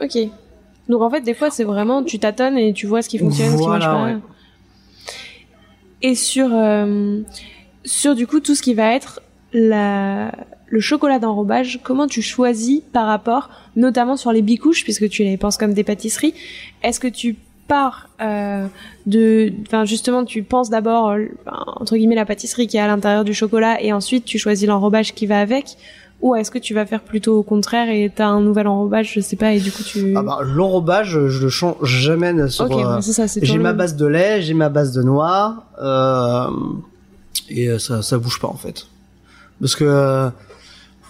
[0.00, 0.18] Ok.
[0.88, 3.56] Donc en fait, des fois, c'est vraiment tu tâtonnes et tu vois ce qui fonctionne,
[3.56, 4.16] ce qui marche pas.
[6.02, 7.22] Et sur euh,
[7.84, 9.20] sur du coup tout ce qui va être
[9.52, 10.32] la
[10.66, 15.36] le chocolat d'enrobage, comment tu choisis par rapport, notamment sur les bicouches, puisque tu les
[15.36, 16.34] penses comme des pâtisseries,
[16.82, 18.66] est-ce que tu part euh,
[19.06, 23.24] de, enfin justement, tu penses d'abord euh, entre guillemets la pâtisserie qui est à l'intérieur
[23.24, 25.76] du chocolat et ensuite tu choisis l'enrobage qui va avec,
[26.20, 29.20] ou est-ce que tu vas faire plutôt au contraire et t'as un nouvel enrobage, je
[29.20, 30.14] sais pas, et du coup tu.
[30.16, 32.66] Ah bah, l'enrobage, je le change jamais sur.
[32.66, 33.44] Ok, euh, c'est ça, c'est.
[33.44, 36.48] J'ai ma base de lait, j'ai ma base de noix, euh,
[37.48, 38.86] et ça, ça bouge pas en fait,
[39.60, 40.30] parce que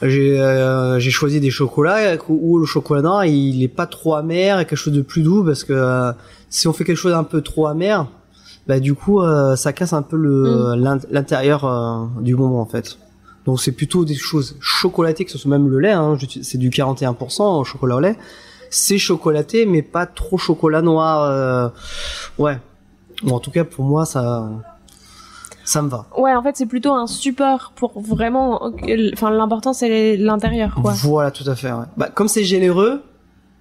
[0.02, 4.60] j'ai euh, j'ai choisi des chocolats où le chocolat noir il est pas trop amer
[4.60, 6.12] et quelque chose de plus doux parce que euh,
[6.50, 8.08] si on fait quelque chose d'un peu trop amer
[8.66, 11.00] bah du coup euh, ça casse un peu le mm.
[11.10, 12.98] l'intérieur du bonbon en fait.
[13.46, 16.70] Donc c'est plutôt des choses chocolatées que ce soit même le lait hein, c'est du
[16.70, 18.16] 41% au chocolat au lait.
[18.70, 21.72] C'est chocolaté mais pas trop chocolat noir
[22.38, 22.58] ouais.
[23.22, 24.50] Bon en tout cas pour moi ça
[25.64, 26.06] ça me va.
[26.16, 28.70] Ouais, en fait, c'est plutôt un support pour vraiment.
[29.14, 30.92] Enfin, l'important c'est l'intérieur, quoi.
[30.92, 31.72] Voilà, tout à fait.
[31.72, 31.84] Ouais.
[31.96, 33.02] Bah, comme c'est généreux,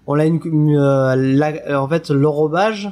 [0.08, 2.92] on a une, euh, en fait l'enrobage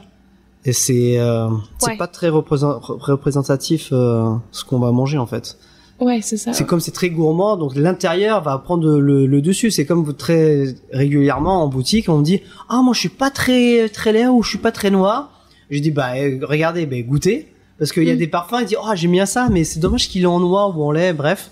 [0.63, 5.58] et c'est euh, c'est pas très représentatif euh, ce qu'on va manger en fait.
[6.00, 6.52] Ouais, c'est ça.
[6.54, 9.69] C'est comme c'est très gourmand, donc l'intérieur va prendre le, le dessus.
[9.69, 13.89] C'est comme très régulièrement en boutique, on me dit ah moi je suis pas très
[13.89, 15.32] très laid ou je suis pas très noir.
[15.69, 17.51] Je dis bah regardez, bah, goûtez
[17.82, 18.20] parce qu'il y a mm.
[18.20, 20.78] des parfums ils disent oh j'aime bien ça mais c'est dommage qu'il est en noir
[20.78, 21.50] ou en lait bref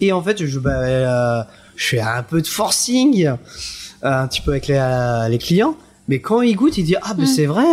[0.00, 1.42] et en fait je bah, euh,
[1.76, 3.36] je fais un peu de forcing euh,
[4.02, 5.76] un petit peu avec les, euh, les clients
[6.08, 7.26] mais quand ils goûtent ils disent ah ben mm.
[7.26, 7.64] c'est vrai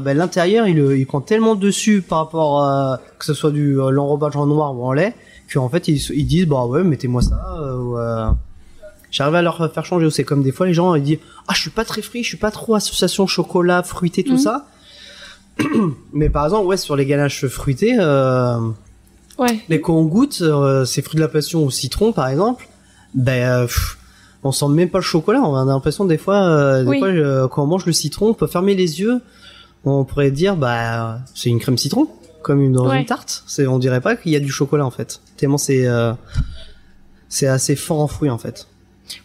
[0.00, 4.46] ben, l'intérieur il, il prend tellement dessus par rapport que ce soit du l'enrobage en
[4.46, 5.14] noir ou en lait
[5.52, 8.34] qu'en fait ils, ils disent bah ouais mettez-moi ça
[9.10, 10.10] J'arrive à leur faire changer.
[10.10, 12.28] C'est comme des fois les gens ils disent ah je suis pas très frit, je
[12.28, 14.38] suis pas trop association chocolat fruité tout mm.
[14.38, 14.66] ça.
[16.12, 18.58] mais par exemple, ouais, sur les ganaches fruitées, euh,
[19.38, 19.60] ouais.
[19.68, 22.68] mais quand on goûte euh, ces fruits de la passion au citron, par exemple,
[23.14, 23.66] ben, euh,
[24.44, 25.40] on sent même pas le chocolat.
[25.42, 28.74] On a l'impression des fois, des fois quand on mange le citron, on peut fermer
[28.74, 29.20] les yeux.
[29.84, 32.08] On pourrait dire, bah, c'est une crème citron,
[32.42, 33.44] comme une, dans une tarte.
[33.46, 35.20] C'est, on dirait pas qu'il y a du chocolat en fait.
[35.36, 35.86] Tellement c'est,
[37.28, 38.66] c'est assez fort en fruits en fait.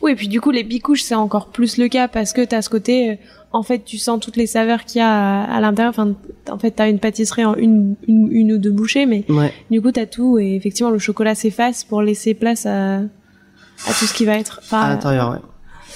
[0.02, 2.56] Oui, et puis du coup, les bicouches, c'est encore plus le cas parce que tu
[2.56, 3.20] as ce côté,
[3.54, 5.92] en fait, tu sens toutes les saveurs qu'il y a à, l'intérieur.
[5.92, 6.14] Enfin,
[6.50, 9.26] en fait, tu as une pâtisserie en une, une, ou deux bouchées, mais
[9.70, 10.40] du coup, tu as tout.
[10.40, 14.60] Et effectivement, le chocolat s'efface pour laisser place à, à tout ce qui va être.
[14.72, 15.38] à l'intérieur, ouais.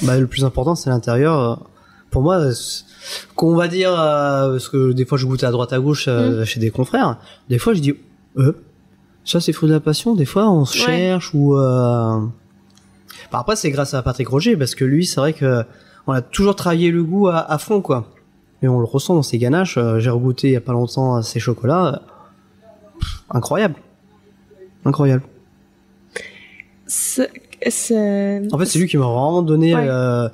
[0.03, 1.39] Bah, le plus important, c'est l'intérieur.
[1.39, 1.55] Euh,
[2.11, 2.39] pour moi,
[3.35, 6.45] qu'on va dire, euh, parce que des fois, je goûte à droite à gauche mmh.
[6.45, 7.17] chez des confrères.
[7.49, 7.95] Des fois, je dis,
[8.37, 8.53] euh,
[9.25, 10.13] ça, c'est fruit de la passion.
[10.13, 11.57] Des fois, on se cherche ou
[13.31, 15.63] après, c'est grâce à Patrick Roger parce que lui, c'est vrai que
[16.07, 18.07] on a toujours travaillé le goût à, fond, quoi.
[18.61, 19.77] Et on le ressent dans ses ganaches.
[19.77, 22.01] Euh, j'ai regoûté il y a pas longtemps ses chocolats.
[23.29, 23.75] incroyable.
[24.85, 25.23] Incroyable.
[26.87, 27.29] C'est,
[28.51, 29.75] En fait, c'est lui qui m'a vraiment donné.
[29.75, 30.29] Euh,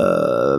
[0.00, 0.58] euh,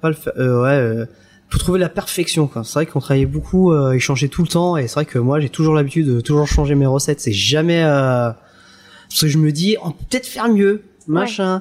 [0.00, 0.62] pas le euh,
[1.00, 1.06] ouais.
[1.48, 2.62] pour trouver la perfection, quoi.
[2.64, 5.40] C'est vrai qu'on travaillait beaucoup, il changeait tout le temps, et c'est vrai que moi,
[5.40, 7.20] j'ai toujours l'habitude de toujours changer mes recettes.
[7.20, 11.58] C'est jamais parce que je me dis on peut peut-être faire mieux machin euh,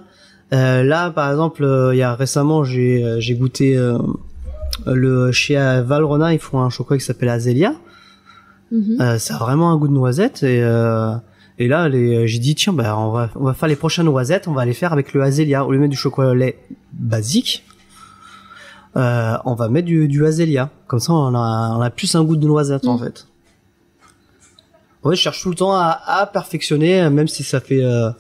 [0.52, 3.98] là par exemple euh, il y a récemment j'ai euh, j'ai goûté euh,
[4.86, 7.74] le chez Valrona ils font un chocolat qui s'appelle Azelia
[8.72, 10.60] mm ça a vraiment un goût de noisette et
[11.60, 14.54] et là j'ai dit tiens bah on va on va faire les prochaines noisettes on
[14.54, 16.58] va les faire avec le Azelia au lieu de mettre du chocolat lait
[16.94, 17.66] basique
[18.96, 22.38] on va mettre du, du Azelia comme ça on a on a plus un goût
[22.38, 23.04] de noisette en mm.
[23.04, 23.28] fait
[25.04, 27.84] ouais, je cherche tout le temps à, à perfectionner, même si ça fait.
[27.84, 28.12] Euh...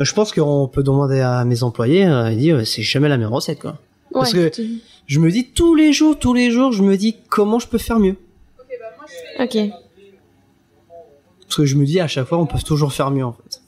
[0.00, 3.18] Je pense qu'on peut demander à mes employés, euh, ils disent euh, c'est jamais la
[3.18, 3.76] même recette quoi.
[4.12, 4.50] Parce que
[5.06, 7.78] je me dis tous les jours, tous les jours, je me dis comment je peux
[7.78, 8.16] faire mieux.
[9.38, 9.58] Ok.
[11.42, 13.60] Parce que je me dis à chaque fois on peut toujours faire mieux en fait.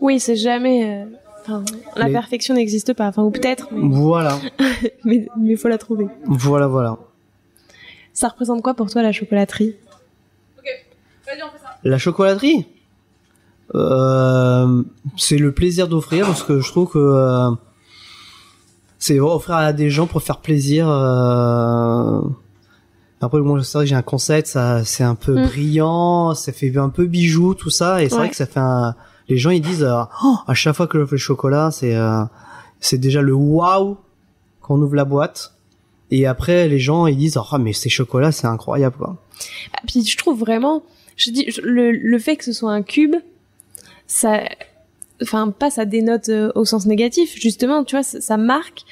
[0.00, 1.02] Oui, c'est jamais.
[1.02, 1.04] Euh,
[1.42, 1.64] enfin,
[1.96, 3.06] la perfection n'existe pas.
[3.06, 3.68] Enfin, ou peut-être.
[3.70, 4.38] Voilà.
[5.04, 6.08] mais il faut la trouver.
[6.26, 6.98] Voilà, voilà.
[8.12, 9.76] Ça représente quoi pour toi la chocolaterie?
[10.58, 10.64] Ok.
[11.26, 11.76] Vas-y, on fait ça.
[11.84, 12.66] La chocolaterie,
[13.74, 14.82] euh,
[15.16, 17.50] c'est le plaisir d'offrir parce que je trouve que euh,
[18.98, 20.88] c'est offrir à des gens pour faire plaisir.
[20.88, 22.20] Euh...
[23.20, 25.46] Après, moi, c'est vrai que j'ai un concept, ça, c'est un peu mm.
[25.46, 28.94] brillant, ça fait un peu bijou, tout ça, et c'est vrai que ça fait un.
[29.28, 31.94] Les gens ils disent, euh, oh, à chaque fois que je fais le chocolat, c'est
[31.94, 32.22] euh,
[32.80, 33.98] c'est déjà le waouh
[34.62, 35.54] quand on ouvre la boîte.
[36.10, 39.16] Et après, les gens ils disent, oh mais ces chocolats, c'est incroyable quoi.
[39.74, 40.82] Ah, puis je trouve vraiment
[41.16, 43.16] je dis le, le fait que ce soit un cube,
[44.08, 44.40] ça,
[45.22, 47.36] enfin pas ça dénote euh, au sens négatif.
[47.40, 48.82] Justement, tu vois, ça, marque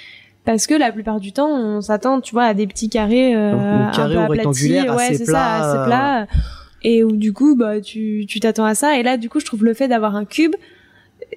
[0.44, 3.52] parce que la plupart du temps, on s'attend, tu vois, à des petits carrés, euh,
[3.52, 6.26] un peu aplatis, ouais, c'est ça, assez plat,
[6.82, 8.96] et où du coup, bah, tu, tu t'attends à ça.
[8.96, 10.54] Et là, du coup, je trouve le fait d'avoir un cube,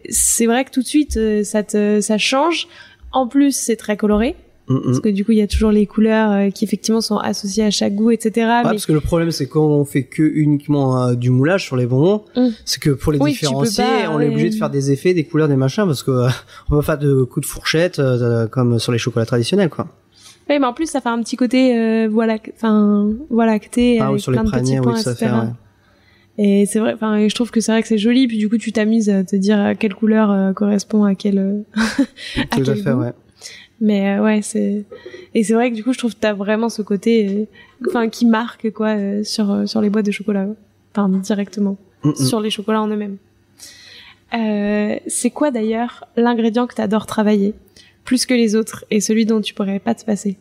[0.10, 2.68] c'est vrai que tout de suite, euh, ça te, ça change.
[3.12, 4.36] En plus, c'est très coloré.
[4.70, 4.82] Mm, mm.
[4.84, 7.66] Parce que du coup, il y a toujours les couleurs euh, qui effectivement sont associées
[7.66, 8.32] à chaque goût, etc.
[8.36, 11.76] Ouais, Parce que le problème, c'est quand on fait que uniquement euh, du moulage sur
[11.76, 12.50] les bonbons, mm.
[12.66, 15.56] c'est que pour les différencier, on est obligé de faire des effets, des couleurs, des
[15.56, 16.30] machins, parce que euh,
[16.70, 18.02] on peut faire de coups de fourchette
[18.52, 19.88] comme sur les chocolats traditionnels, quoi.
[20.50, 24.20] Oui, mais en plus, ça fait un petit côté voilà, enfin voilà, acté ah, avec
[24.20, 25.16] sur plein les de petits points, oui, etc.
[25.16, 25.52] Fait, ouais.
[26.42, 28.28] Et c'est vrai, enfin, je trouve que c'est vrai que c'est joli.
[28.28, 31.66] Puis du coup, tu t'amuses à te dire quelle couleur correspond à quel.
[32.52, 33.14] à Tout à fait, ouais.
[33.82, 34.86] Mais euh, ouais, c'est
[35.34, 38.10] et c'est vrai que du coup, je trouve que t'as vraiment ce côté, euh, enfin,
[38.10, 40.48] qui marque quoi euh, sur sur les boîtes de chocolat,
[40.94, 41.78] enfin directement
[42.16, 43.18] sur les chocolats en eux-mêmes.
[45.08, 47.54] c'est quoi d'ailleurs l'ingrédient que t'adores travailler
[48.04, 50.38] plus que les autres et celui dont tu pourrais pas te passer?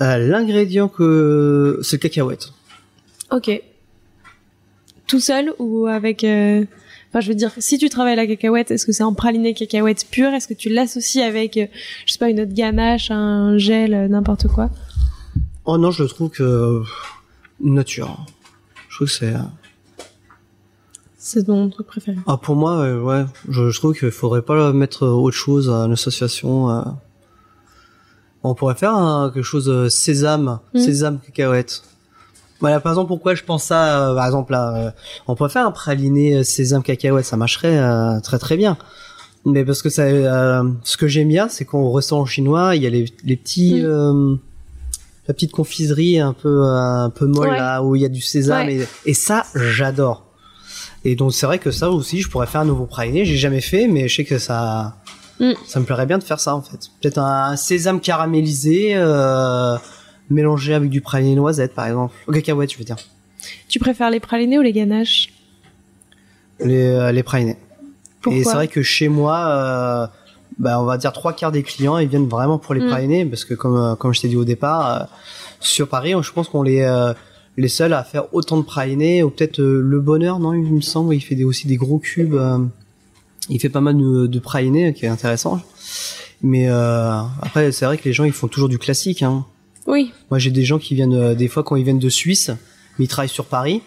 [0.00, 2.52] L'ingrédient que c'est le cacahuète.
[3.30, 3.50] Ok.
[5.06, 6.24] Tout seul ou avec
[7.08, 10.06] Enfin, je veux dire, si tu travailles la cacahuète, est-ce que c'est en praliné cacahuète
[10.10, 10.28] pure?
[10.28, 11.66] Est-ce que tu l'associes avec, euh,
[12.04, 14.68] je sais pas, une autre ganache, un gel, euh, n'importe quoi?
[15.64, 16.82] Oh non, je trouve que euh,
[17.60, 18.26] nature.
[18.90, 19.34] Je trouve que c'est.
[21.16, 22.16] C'est mon truc préféré.
[22.26, 26.84] Ah pour moi, ouais, je, trouve qu'il faudrait pas mettre autre chose à une association.
[28.42, 30.78] On pourrait faire quelque chose sésame, mmh.
[30.78, 31.82] sésame cacahuète.
[32.60, 34.90] Voilà, par exemple, pourquoi je pense ça, euh, par exemple, là, euh,
[35.28, 37.80] on pourrait faire un praliné euh, sésame cacahuète, ça marcherait
[38.22, 38.76] très très bien.
[39.44, 40.04] Mais parce que ça,
[40.82, 43.80] ce que j'aime bien, c'est qu'on ressent en chinois, il y a les, les petits,
[43.80, 44.38] mm.
[45.28, 48.68] la petite confiserie un peu un peu molle là, où il y a du sésame
[48.68, 50.26] et, et, ça, j'adore.
[51.04, 53.24] Et donc c'est vrai que ça aussi, je pourrais faire un nouveau praliné.
[53.24, 54.96] J'ai jamais fait, mais je sais que ça,
[55.40, 55.52] mm.
[55.66, 56.90] ça me plairait bien de faire ça en fait.
[57.00, 58.96] Peut-être un, sésame caramélisé.
[58.96, 59.76] Euh,
[60.30, 62.14] mélangé avec du praliné noisette, par exemple.
[62.26, 62.96] Au cacahuète, je veux dire.
[63.68, 65.32] Tu préfères les pralinés ou les ganaches
[66.60, 67.56] Les, euh, les pralinés.
[68.30, 70.06] Et c'est vrai que chez moi, euh,
[70.58, 72.88] bah, on va dire trois quarts des clients, ils viennent vraiment pour les mm.
[72.88, 75.08] pralinés, parce que comme, euh, comme je t'ai dit au départ,
[75.60, 76.86] sur Paris, je pense qu'on les
[77.56, 81.12] les seuls à faire autant de pralinés, ou peut-être le bonheur, non, il me semble,
[81.12, 82.36] il fait des, aussi des gros cubes.
[83.48, 85.60] il fait pas mal de, de pralinés, qui est intéressant.
[86.40, 89.24] Mais après, c'est vrai que les gens, ils font toujours du classique.
[89.24, 89.44] Hein.
[89.88, 90.12] Oui.
[90.30, 92.50] Moi, j'ai des gens qui viennent des fois quand ils viennent de Suisse,
[92.98, 93.82] mais ils travaillent sur Paris.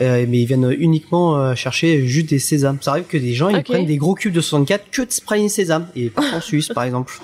[0.00, 2.78] Euh, mais ils viennent uniquement euh, chercher juste des sésames.
[2.80, 5.48] Ça arrive que des gens ils prennent des gros cubes de 64 que de spray
[5.48, 7.14] sésame et pas en Suisse par exemple.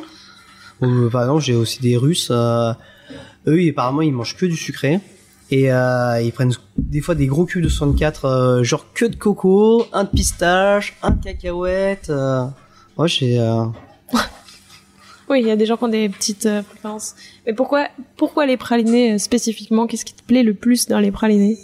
[0.81, 2.31] Ou, euh, par exemple, j'ai aussi des Russes.
[2.31, 5.01] eux, apparemment, ils mangent que du sucré
[5.51, 10.05] et ils prennent des fois des gros cubes de 64, genre que de coco, un
[10.05, 12.11] de pistache, un de cacahuète.
[12.97, 13.39] Moi, j'ai
[15.29, 17.15] oui, il y a des gens qui ont des petites préférences.
[17.47, 19.87] Mais pourquoi, pourquoi les pralinés spécifiquement?
[19.87, 21.59] Qu'est-ce qui te plaît le plus dans les pralinés?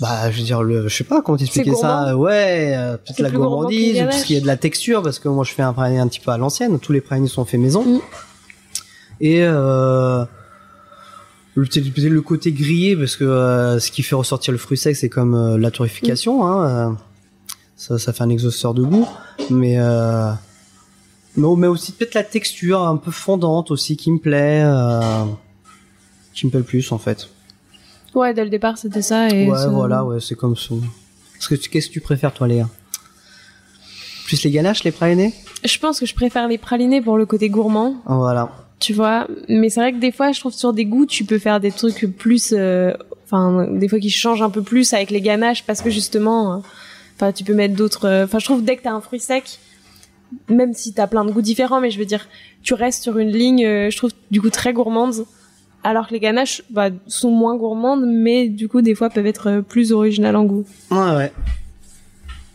[0.00, 2.16] Bah, je veux dire, le, je sais pas comment t'expliquer ça?
[2.16, 5.44] Ouais, euh, peut-être la gourmandise, parce qu'il y a de la texture, parce que moi
[5.44, 6.80] je fais un praliné un petit peu à l'ancienne.
[6.80, 7.84] Tous les pralinés sont faits maison.
[7.84, 8.00] Mm.
[9.20, 10.24] Et euh,
[11.54, 15.08] le, le côté grillé, parce que euh, ce qui fait ressortir le fruit sec, c'est
[15.08, 16.42] comme euh, la torréfication.
[16.42, 16.48] Mm.
[16.48, 16.98] Hein,
[17.76, 19.08] ça, ça fait un exhausteur de goût,
[19.50, 19.78] mais
[21.36, 24.64] mais aussi peut-être la texture un peu fondante aussi qui me plaît,
[26.32, 27.28] qui me plaît le plus en fait.
[28.14, 29.28] Ouais, dès le départ, c'était ça.
[29.28, 30.74] Et ouais, voilà, ouais, c'est comme ça.
[31.48, 32.68] que qu'est-ce que tu préfères, toi, Léa?
[34.26, 35.34] Plus les ganaches, les pralinés?
[35.64, 37.96] Je pense que je préfère les pralinés pour le côté gourmand.
[38.06, 38.50] Voilà.
[38.78, 41.38] Tu vois, mais c'est vrai que des fois, je trouve sur des goûts, tu peux
[41.38, 42.92] faire des trucs plus, euh,
[43.24, 46.58] enfin, des fois qui changent un peu plus avec les ganaches parce que justement, euh,
[47.16, 48.06] enfin, tu peux mettre d'autres.
[48.06, 49.58] Euh, enfin, je trouve dès que t'as un fruit sec,
[50.48, 52.28] même si t'as plein de goûts différents, mais je veux dire,
[52.62, 55.26] tu restes sur une ligne, je trouve du coup très gourmande
[55.84, 59.48] alors que les ganaches bah, sont moins gourmandes, mais du coup des fois peuvent être
[59.48, 60.64] euh, plus originales en goût.
[60.90, 61.32] Ouais ouais.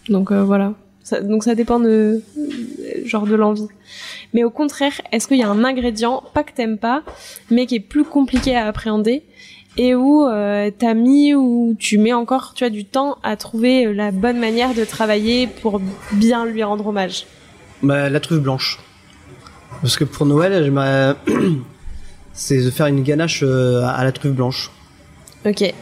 [0.09, 0.73] Donc euh, voilà.
[1.21, 3.67] donc ça dépend de euh, genre de l'envie.
[4.33, 7.03] Mais au contraire, est-ce qu'il y a un ingrédient, pas que t'aimes pas,
[7.51, 9.23] mais qui est plus compliqué à appréhender
[9.77, 13.93] et où euh, t'as mis ou tu mets encore tu as du temps à trouver
[13.93, 15.79] la bonne manière de travailler pour
[16.11, 17.27] bien lui rendre hommage?
[17.81, 18.79] Bah, la truffe blanche
[19.81, 20.71] parce que pour Noël
[22.33, 24.71] c'est de faire une ganache euh, à la truffe blanche.
[25.45, 25.73] Ok.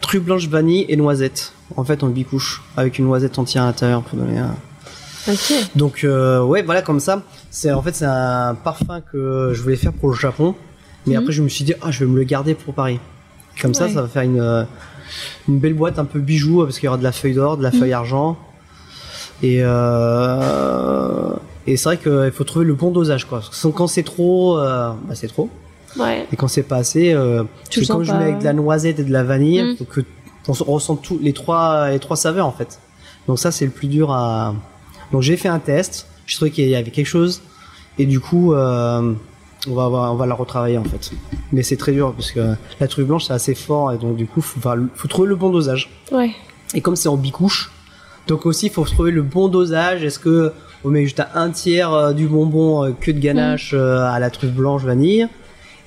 [0.00, 1.52] Truffe blanche, vanille et noisette.
[1.76, 4.54] En fait, on bicouche avec une noisette entière à l'intérieur pour donner un.
[5.28, 5.52] Ok.
[5.76, 7.22] Donc euh, ouais, voilà comme ça.
[7.50, 10.54] C'est en fait c'est un parfum que je voulais faire pour le Japon,
[11.06, 11.22] mais mhm.
[11.22, 12.98] après je me suis dit ah je vais me le garder pour Paris.
[13.60, 14.64] Comme ça, ça va faire une euh,
[15.46, 17.62] une belle boîte un peu bijou parce qu'il y aura de la feuille d'or, de
[17.62, 17.78] la mhm.
[17.78, 18.36] feuille argent.
[19.42, 21.34] Et euh,
[21.66, 23.40] et c'est vrai qu'il faut trouver le bon dosage quoi.
[23.40, 25.50] Parce que quand c'est trop, bah c'est trop.
[26.32, 27.44] Et quand c'est pas assez, euh,
[27.86, 29.76] quand je mets avec de la noisette et de la vanille, mm.
[29.76, 30.00] faut que
[30.48, 32.80] on ressent tous les trois les trois saveurs en fait.
[33.28, 34.54] Donc ça c'est le plus dur à.
[35.12, 37.42] Donc j'ai fait un test, je trouvais qu'il y avait quelque chose
[37.98, 39.12] et du coup euh,
[39.68, 41.12] on va on va la retravailler en fait.
[41.52, 44.26] Mais c'est très dur parce que la truffe blanche c'est assez fort et donc du
[44.26, 44.60] coup faut
[44.94, 45.90] faut trouver le bon dosage.
[46.10, 46.30] Ouais.
[46.74, 47.70] Et comme c'est en bicouche,
[48.26, 50.04] donc aussi il faut trouver le bon dosage.
[50.04, 50.52] Est-ce que
[50.84, 53.78] on met juste un tiers euh, du bonbon euh, que de ganache mm.
[53.78, 55.28] à la truffe blanche vanille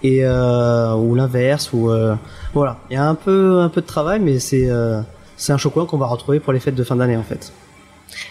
[0.06, 2.16] et euh, ou l'inverse ou euh,
[2.54, 5.02] voilà il y a un peu un peu de travail mais c'est euh,
[5.36, 7.52] c'est un chocolat qu'on va retrouver pour les fêtes de fin d'année en fait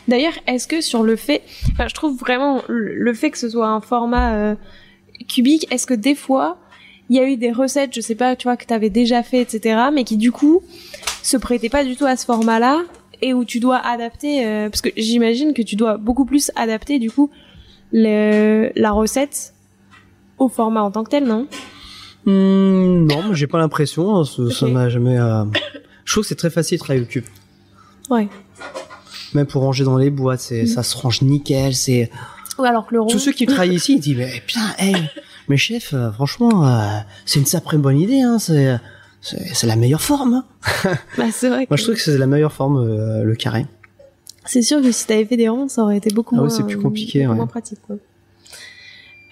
[0.07, 3.67] d'ailleurs est-ce que sur le fait enfin, je trouve vraiment le fait que ce soit
[3.67, 4.57] un format
[5.29, 6.59] cubique est-ce que des fois
[7.11, 9.23] il y a eu des recettes je sais pas tu vois que tu avais déjà
[9.23, 10.63] fait etc mais qui du coup
[11.23, 12.83] se prêtaient pas du tout à ce format là
[13.23, 17.11] et où tu dois adapter parce que j'imagine que tu dois beaucoup plus adapter du
[17.11, 17.31] coup
[17.93, 19.55] le, la recette
[20.39, 21.47] au format en tant que tel, non?
[22.27, 24.17] Hmm, Non, mais j'ai pas l'impression.
[24.17, 25.19] Hein, ça m'a jamais.
[25.19, 25.45] Euh,
[26.05, 27.25] je trouve que c'est très facile de travailler le cube.
[28.11, 28.29] Ouais.
[29.35, 31.75] Même pour ranger dans les boîtes, c'est, ça se range nickel.
[31.75, 32.11] C'est.
[32.59, 33.09] Ouais, alors que le rond...
[33.09, 34.95] Tous ceux qui travaillent ici, ils disent mais putain, hey,
[35.49, 38.21] mais chef, euh, franchement, euh, c'est une sacrée bonne idée.
[38.21, 38.79] Hein, c'est,
[39.25, 40.35] c'est, la meilleure forme.
[40.35, 40.95] Hein.
[41.19, 41.67] bah c'est vrai.
[41.69, 43.67] Moi, je trouve que c'est la meilleure forme, le carré.
[44.45, 46.51] C'est sûr que si t'avais fait des ronds, ça aurait été beaucoup ah moins.
[46.51, 47.81] c'est plus compliqué, moins pratique.
[47.87, 47.97] Quoi.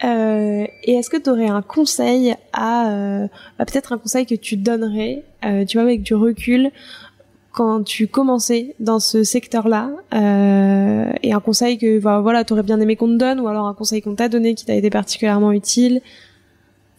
[0.05, 3.29] Euh, et est-ce que tu aurais un conseil à, euh,
[3.59, 6.71] bah, peut-être un conseil que tu donnerais, euh, tu vois, avec du recul,
[7.53, 12.81] quand tu commençais dans ce secteur-là, euh, et un conseil que bah, voilà, t'aurais bien
[12.81, 15.53] aimé qu'on te donne, ou alors un conseil qu'on t'a donné qui t'a été particulièrement
[15.53, 16.01] utile.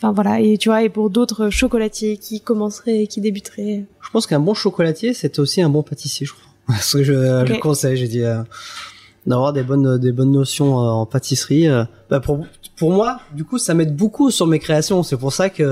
[0.03, 3.85] Enfin voilà, et tu vois, et pour d'autres chocolatiers qui commenceraient, qui débuteraient.
[4.01, 6.75] Je pense qu'un bon chocolatier, c'est aussi un bon pâtissier, je crois.
[6.81, 7.13] Ce que je,
[7.45, 8.23] je conseille, j'ai dit
[9.25, 11.67] d'avoir des bonnes des bonnes notions en pâtisserie.
[12.09, 12.45] Bah pour
[12.75, 15.03] pour moi, du coup, ça m'aide beaucoup sur mes créations.
[15.03, 15.63] C'est pour ça que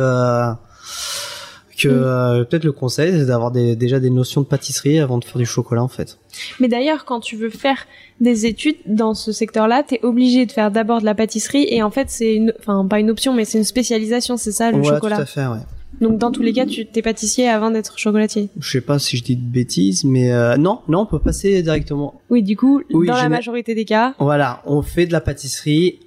[1.82, 1.92] que mm.
[1.92, 5.46] euh, peut-être le conseil, c'est d'avoir déjà des notions de pâtisserie avant de faire du
[5.46, 6.18] chocolat, en fait.
[6.60, 7.86] Mais d'ailleurs, quand tu veux faire
[8.20, 11.92] des études dans ce secteur-là, t'es obligé de faire d'abord de la pâtisserie et en
[11.92, 14.84] fait, c'est une, enfin pas une option, mais c'est une spécialisation, c'est ça, le ouais,
[14.84, 15.18] chocolat.
[15.18, 15.60] tout à fait, ouais.
[16.00, 18.50] Donc dans tous les cas, tu t'es pâtissier avant d'être chocolatier.
[18.60, 21.62] Je sais pas si je dis de bêtises, mais euh, non, non, on peut passer
[21.62, 22.22] directement.
[22.30, 24.16] Oui, du coup, dans la majorité des cas.
[24.18, 26.00] Voilà, on fait de la pâtisserie,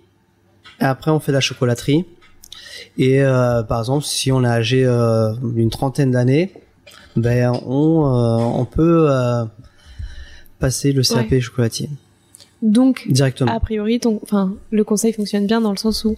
[0.80, 2.04] et après on fait de la chocolaterie.
[2.98, 6.52] Et euh, par exemple, si on a âgé euh, une trentaine d'années,
[7.16, 8.02] ben on,
[8.56, 9.08] on peut
[10.58, 11.88] passer le CAP chocolatier.
[12.62, 13.54] Donc, directement.
[13.54, 16.16] A priori, ton, enfin, le conseil fonctionne bien dans le sens où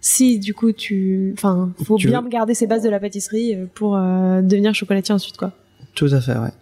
[0.00, 3.96] si du coup tu, enfin, faut bien garder ses bases de la pâtisserie euh, pour
[3.96, 5.52] euh, devenir chocolatier ensuite, quoi.
[5.94, 6.52] Tout à fait, ouais.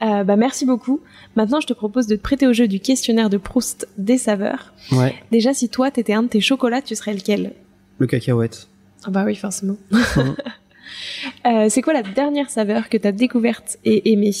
[0.00, 1.00] Euh, bah merci beaucoup.
[1.34, 4.72] Maintenant, je te propose de te prêter au jeu du questionnaire de Proust des saveurs.
[4.92, 5.14] Ouais.
[5.32, 7.52] Déjà, si toi t'étais un de tes chocolats, tu serais lequel?
[7.98, 8.68] Le cacahuète.
[9.04, 9.76] Ah bah oui, forcément.
[11.46, 14.34] euh, c'est quoi la dernière saveur que t'as découverte et aimée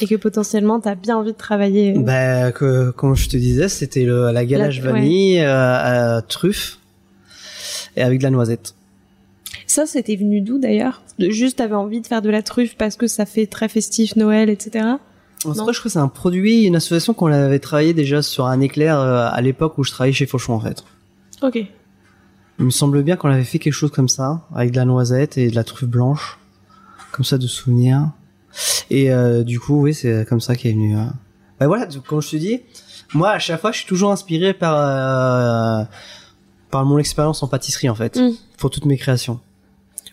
[0.00, 4.04] et que potentiellement t'as bien envie de travailler Bah, que, comme je te disais, c'était
[4.06, 6.78] la galache vanille à truffe
[7.96, 8.74] et avec de la noisette.
[9.66, 11.02] Ça, c'était venu d'où d'ailleurs?
[11.18, 14.50] Juste, t'avais envie de faire de la truffe parce que ça fait très festif Noël,
[14.50, 14.84] etc.
[15.44, 18.46] En vrai, je crois que c'est un produit, une association qu'on avait travaillé déjà sur
[18.46, 20.84] un éclair euh, à l'époque où je travaillais chez Fauchon en fait.
[21.42, 21.66] Ok.
[22.58, 25.38] Il me semble bien qu'on avait fait quelque chose comme ça, avec de la noisette
[25.38, 26.38] et de la truffe blanche,
[27.12, 28.10] comme ça de souvenir.
[28.90, 30.94] Et euh, du coup, oui, c'est comme ça qu'est venu.
[30.94, 31.14] Hein.
[31.58, 32.60] Bah voilà, comme je te dis,
[33.12, 35.84] moi à chaque fois, je suis toujours inspiré par euh,
[36.70, 38.32] par mon expérience en pâtisserie en fait, mm.
[38.58, 39.40] pour toutes mes créations.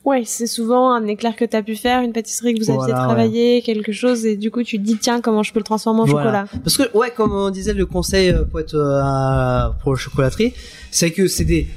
[0.04, 2.94] Ouais, c'est souvent un éclair que tu as pu faire, une pâtisserie que vous aviez
[2.94, 6.02] travaillé, quelque chose, et du coup tu te dis tiens comment je peux le transformer
[6.02, 6.46] en chocolat.
[6.64, 10.54] Parce que ouais, comme on disait, le conseil euh, pour être euh, pour la chocolaterie,
[10.90, 11.68] c'est que c'est des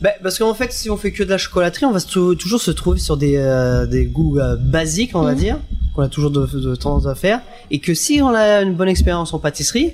[0.00, 2.70] bah, parce qu'en fait, si on fait que de la chocolaterie, on va toujours se
[2.70, 5.38] trouver sur des, euh, des goûts basiques, on va mm.
[5.38, 5.58] dire,
[5.94, 7.40] qu'on a toujours de, de tendance à faire,
[7.70, 9.92] et que si on a une bonne expérience en pâtisserie,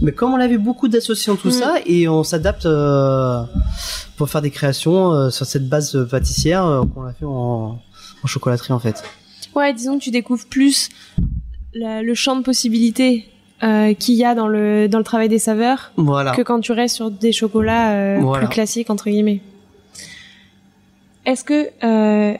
[0.00, 1.52] mais comme on avait beaucoup d'associations tout mm.
[1.52, 3.42] ça et on s'adapte euh,
[4.16, 7.80] pour faire des créations euh, sur cette base pâtissière euh, qu'on a fait en,
[8.22, 9.02] en, chocolaterie en fait.
[9.54, 10.88] Ouais, disons que tu découvres plus
[11.74, 13.28] le champ de possibilités
[13.60, 16.32] qu'il y a dans le dans le travail des saveurs voilà.
[16.32, 19.40] que quand tu restes sur des chocolats plus classiques entre guillemets.
[21.24, 22.36] Est-ce que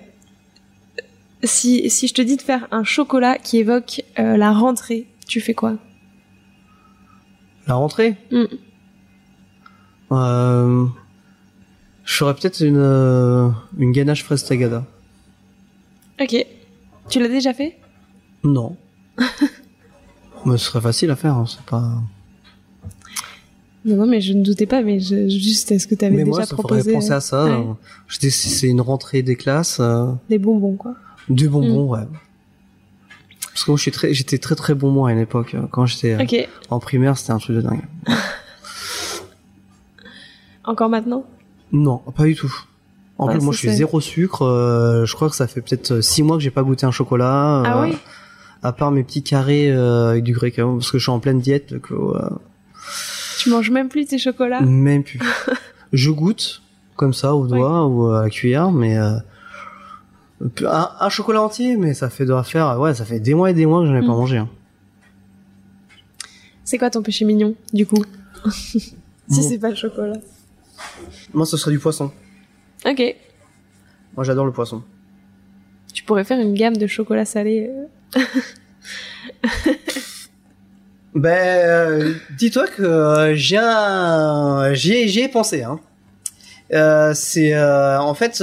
[1.43, 5.55] si si je te dis de faire un chocolat qui évoque la rentrée, tu fais
[5.55, 5.79] quoi?
[7.67, 8.17] La rentrée?
[8.31, 8.45] Mm.
[10.12, 10.87] euh,
[12.05, 13.49] Je ferais peut-être une, euh,
[13.79, 14.85] une ganache fraise tagada.
[16.21, 16.47] Ok.
[17.09, 17.79] Tu l'as déjà fait?
[18.43, 18.77] Non.
[20.47, 22.01] mais ce serait facile à faire, hein, c'est pas...
[23.84, 26.82] Non, non, mais je ne doutais pas, mais juste, est-ce que tu avais déjà proposé
[26.86, 27.45] Mais moi, ça à ça.
[27.45, 27.74] Ouais.
[28.09, 29.78] c'est une rentrée des classes.
[29.78, 30.95] Euh, des bonbons, quoi.
[31.28, 31.90] Des bonbons, mm.
[31.90, 32.07] ouais.
[33.55, 33.78] Parce que moi,
[34.12, 35.55] j'étais très, très bon moi à une époque.
[35.55, 37.84] Euh, quand j'étais euh, en primaire, c'était un truc de dingue.
[40.64, 41.24] Encore maintenant?
[41.70, 42.53] Non, pas du tout.
[43.16, 44.42] En plus, moi, je suis zéro sucre.
[44.42, 47.62] Euh, je crois que ça fait peut-être six mois que j'ai pas goûté un chocolat.
[47.64, 47.97] ah oui?
[48.65, 51.75] À part mes petits carrés avec du grec parce que je suis en pleine diète.
[53.39, 55.21] tu manges même plus tes chocolats Même plus.
[55.93, 56.62] je goûte
[56.97, 58.97] comme ça au doigt ou à la cuillère, mais
[60.67, 63.67] un, chocolat entier, mais ça fait de faire, ouais, ça fait des mois et des
[63.67, 64.09] mois que j'en ai pas mm.
[64.09, 64.39] mangé.
[64.39, 64.49] Hein.
[66.65, 68.05] C'est quoi ton péché mignon, du coup?
[69.27, 70.19] Si c'est pas le chocolat.
[71.33, 72.12] Moi, ce serait du poisson.
[72.85, 73.17] Ok.
[74.15, 74.83] Moi, j'adore le poisson.
[75.95, 77.71] Tu pourrais faire une gamme de chocolat salé.
[77.71, 77.87] Euh.
[81.15, 83.35] ben, euh, dis-toi que euh,
[84.75, 85.62] j'ai j'y ai, pensé.
[85.62, 85.81] Hein.
[87.15, 88.43] c'est en fait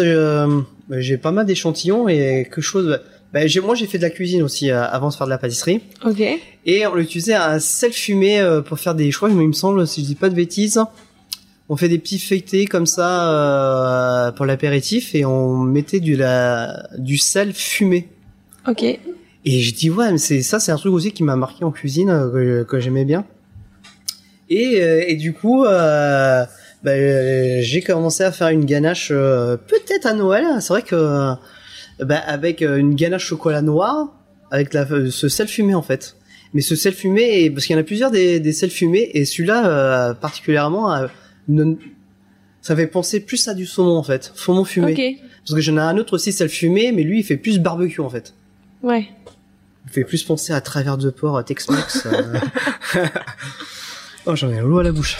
[0.91, 2.99] bah, j'ai pas mal d'échantillons et quelque chose.
[3.33, 5.79] Bah, moi, j'ai fait de la cuisine aussi euh, avant de faire de la pâtisserie.
[6.05, 6.21] Ok.
[6.65, 9.09] Et on utilisait un sel fumé euh, pour faire des.
[9.09, 10.81] Je crois, il me semble, si je dis pas de bêtises,
[11.69, 16.89] on fait des petits feuilletés comme ça euh, pour l'apéritif et on mettait du la
[16.97, 18.09] du sel fumé.
[18.67, 18.83] Ok.
[19.45, 21.71] Et je dis ouais, mais c'est ça, c'est un truc aussi qui m'a marqué en
[21.71, 23.25] cuisine que, que j'aimais bien.
[24.49, 25.65] Et, et du coup.
[25.65, 26.45] Euh,
[26.83, 30.45] bah, euh, j'ai commencé à faire une ganache euh, peut-être à Noël.
[30.61, 31.35] C'est vrai que
[31.99, 34.15] bah, avec euh, une ganache chocolat noir
[34.49, 36.15] avec la, ce sel fumé en fait.
[36.53, 39.23] Mais ce sel fumé, parce qu'il y en a plusieurs des, des sels fumés et
[39.23, 41.07] celui-là particulièrement,
[42.61, 45.21] ça fait penser plus à du saumon en fait, saumon fumé.
[45.45, 48.01] Parce que j'en ai un autre aussi sel fumé, mais lui il fait plus barbecue
[48.01, 48.33] en fait.
[48.83, 49.07] Ouais.
[49.91, 52.07] Fait plus penser à travers de porc, Tex-Mex.
[54.25, 55.17] oh j'en ai un l'eau à la bouche.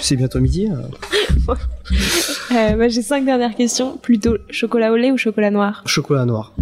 [0.00, 0.68] C'est bientôt midi.
[0.70, 1.54] Euh.
[2.52, 3.96] euh J'ai cinq dernières questions.
[3.96, 5.82] Plutôt chocolat au lait ou chocolat noir?
[5.86, 6.54] Chocolat noir.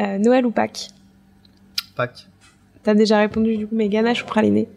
[0.00, 0.88] Euh, Noël ou Pâques?
[1.94, 2.26] Pâques.
[2.82, 4.68] T'as déjà répondu du coup, mais ganache ou praliné?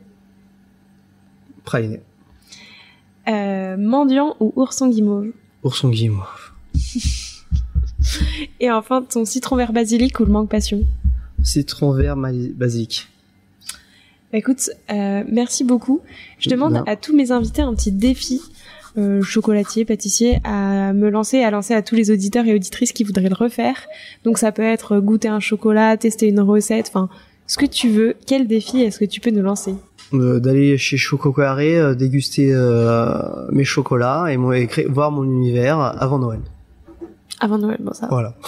[1.63, 2.01] Praliné.
[3.29, 5.31] Euh, mendiant ou ourson guimauve?
[5.63, 6.51] Ourson guimauve.
[8.59, 10.85] Et enfin, ton citron vert basilic ou le mangue passion?
[11.43, 13.07] Citron vert basilic.
[14.31, 15.99] Bah écoute, euh, merci beaucoup.
[16.39, 18.41] Je demande à tous mes invités un petit défi
[18.97, 23.03] euh, chocolatier, pâtissier, à me lancer, à lancer à tous les auditeurs et auditrices qui
[23.03, 23.87] voudraient le refaire.
[24.23, 27.09] Donc ça peut être goûter un chocolat, tester une recette, enfin
[27.45, 28.15] ce que tu veux.
[28.25, 29.73] Quel défi est-ce que tu peux nous lancer?
[30.13, 32.53] Euh, D'aller chez Choco Carré, déguster
[33.51, 34.37] mes chocolats et,
[34.87, 36.39] voir mon univers avant Noël.
[37.41, 38.07] Avant Noël, bon ça.
[38.09, 38.35] Voilà.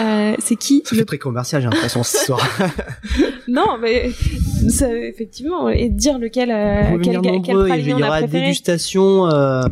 [0.00, 2.40] Euh, c'est qui Ça fait très commercial, j'ai l'impression ce soir.
[3.48, 4.10] non, mais
[4.68, 9.30] ça, effectivement, et dire lequel, euh, quel, quel praliné il y aura dégustation.
[9.30, 9.62] Euh...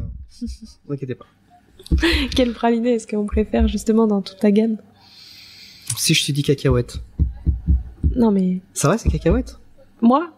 [0.89, 1.25] ne inquiétez pas.
[2.37, 4.77] quel praliné est-ce qu'on préfère justement dans toute ta gamme?
[5.97, 6.99] Si je te dis cacahuète.
[8.15, 8.61] Non mais.
[8.75, 9.59] C'est vrai, c'est cacahuète?
[10.03, 10.31] Moi?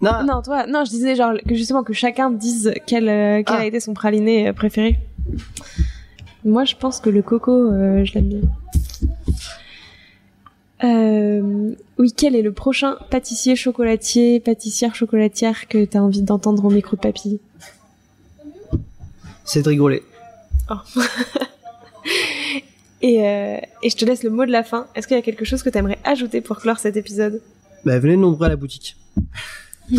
[0.00, 0.24] Non.
[0.24, 3.60] non, toi, non, je disais genre que justement que chacun dise quel, euh, quel ah.
[3.60, 4.98] a été son praliné euh, préféré.
[6.44, 8.40] Moi, je pense que le coco, euh, je l'aime bien.
[10.82, 16.64] Euh, oui, quel est le prochain pâtissier, chocolatier, pâtissière, chocolatière que tu as envie d'entendre
[16.64, 17.40] au micro de papy
[19.44, 20.02] C'est de rigoler.
[20.70, 20.76] Oh.
[23.02, 24.86] et, euh, et je te laisse le mot de la fin.
[24.94, 27.42] Est-ce qu'il y a quelque chose que tu aimerais ajouter pour clore cet épisode?
[27.84, 28.96] Bah, venez nombreux à la boutique.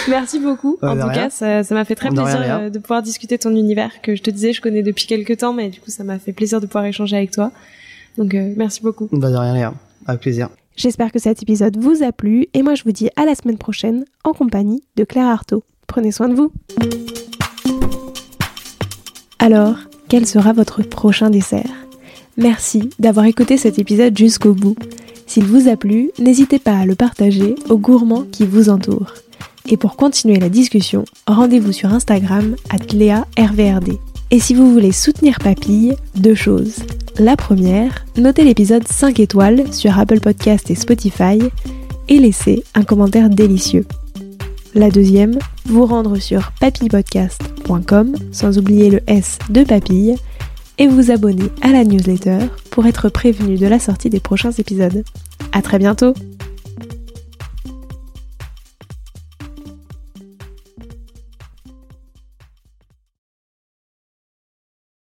[0.08, 0.78] Merci beaucoup.
[0.82, 4.14] en tout cas, ça m'a fait très plaisir euh, de pouvoir discuter ton univers que
[4.14, 6.60] je te disais, je connais depuis quelques temps, mais du coup, ça m'a fait plaisir
[6.60, 7.52] de pouvoir échanger avec toi.
[8.18, 9.08] Donc, euh, merci beaucoup.
[9.12, 9.74] Bah, de rien, rien.
[10.06, 10.48] Avec plaisir.
[10.76, 13.58] J'espère que cet épisode vous a plu et moi je vous dis à la semaine
[13.58, 15.62] prochaine en compagnie de Claire Artaud.
[15.86, 16.52] Prenez soin de vous.
[19.38, 19.76] Alors,
[20.08, 21.70] quel sera votre prochain dessert?
[22.36, 24.76] Merci d'avoir écouté cet épisode jusqu'au bout.
[25.26, 29.14] S'il vous a plu, n'hésitez pas à le partager aux gourmands qui vous entourent.
[29.68, 32.78] Et pour continuer la discussion, rendez-vous sur Instagram at
[33.38, 33.98] RVRD.
[34.30, 36.76] Et si vous voulez soutenir Papille, deux choses.
[37.18, 41.38] La première, notez l'épisode 5 étoiles sur Apple Podcast et Spotify
[42.08, 43.86] et laissez un commentaire délicieux.
[44.74, 50.16] La deuxième, vous rendre sur papillepodcast.com sans oublier le S de papille
[50.78, 52.38] et vous abonner à la newsletter
[52.70, 55.04] pour être prévenu de la sortie des prochains épisodes.
[55.52, 56.14] À très bientôt!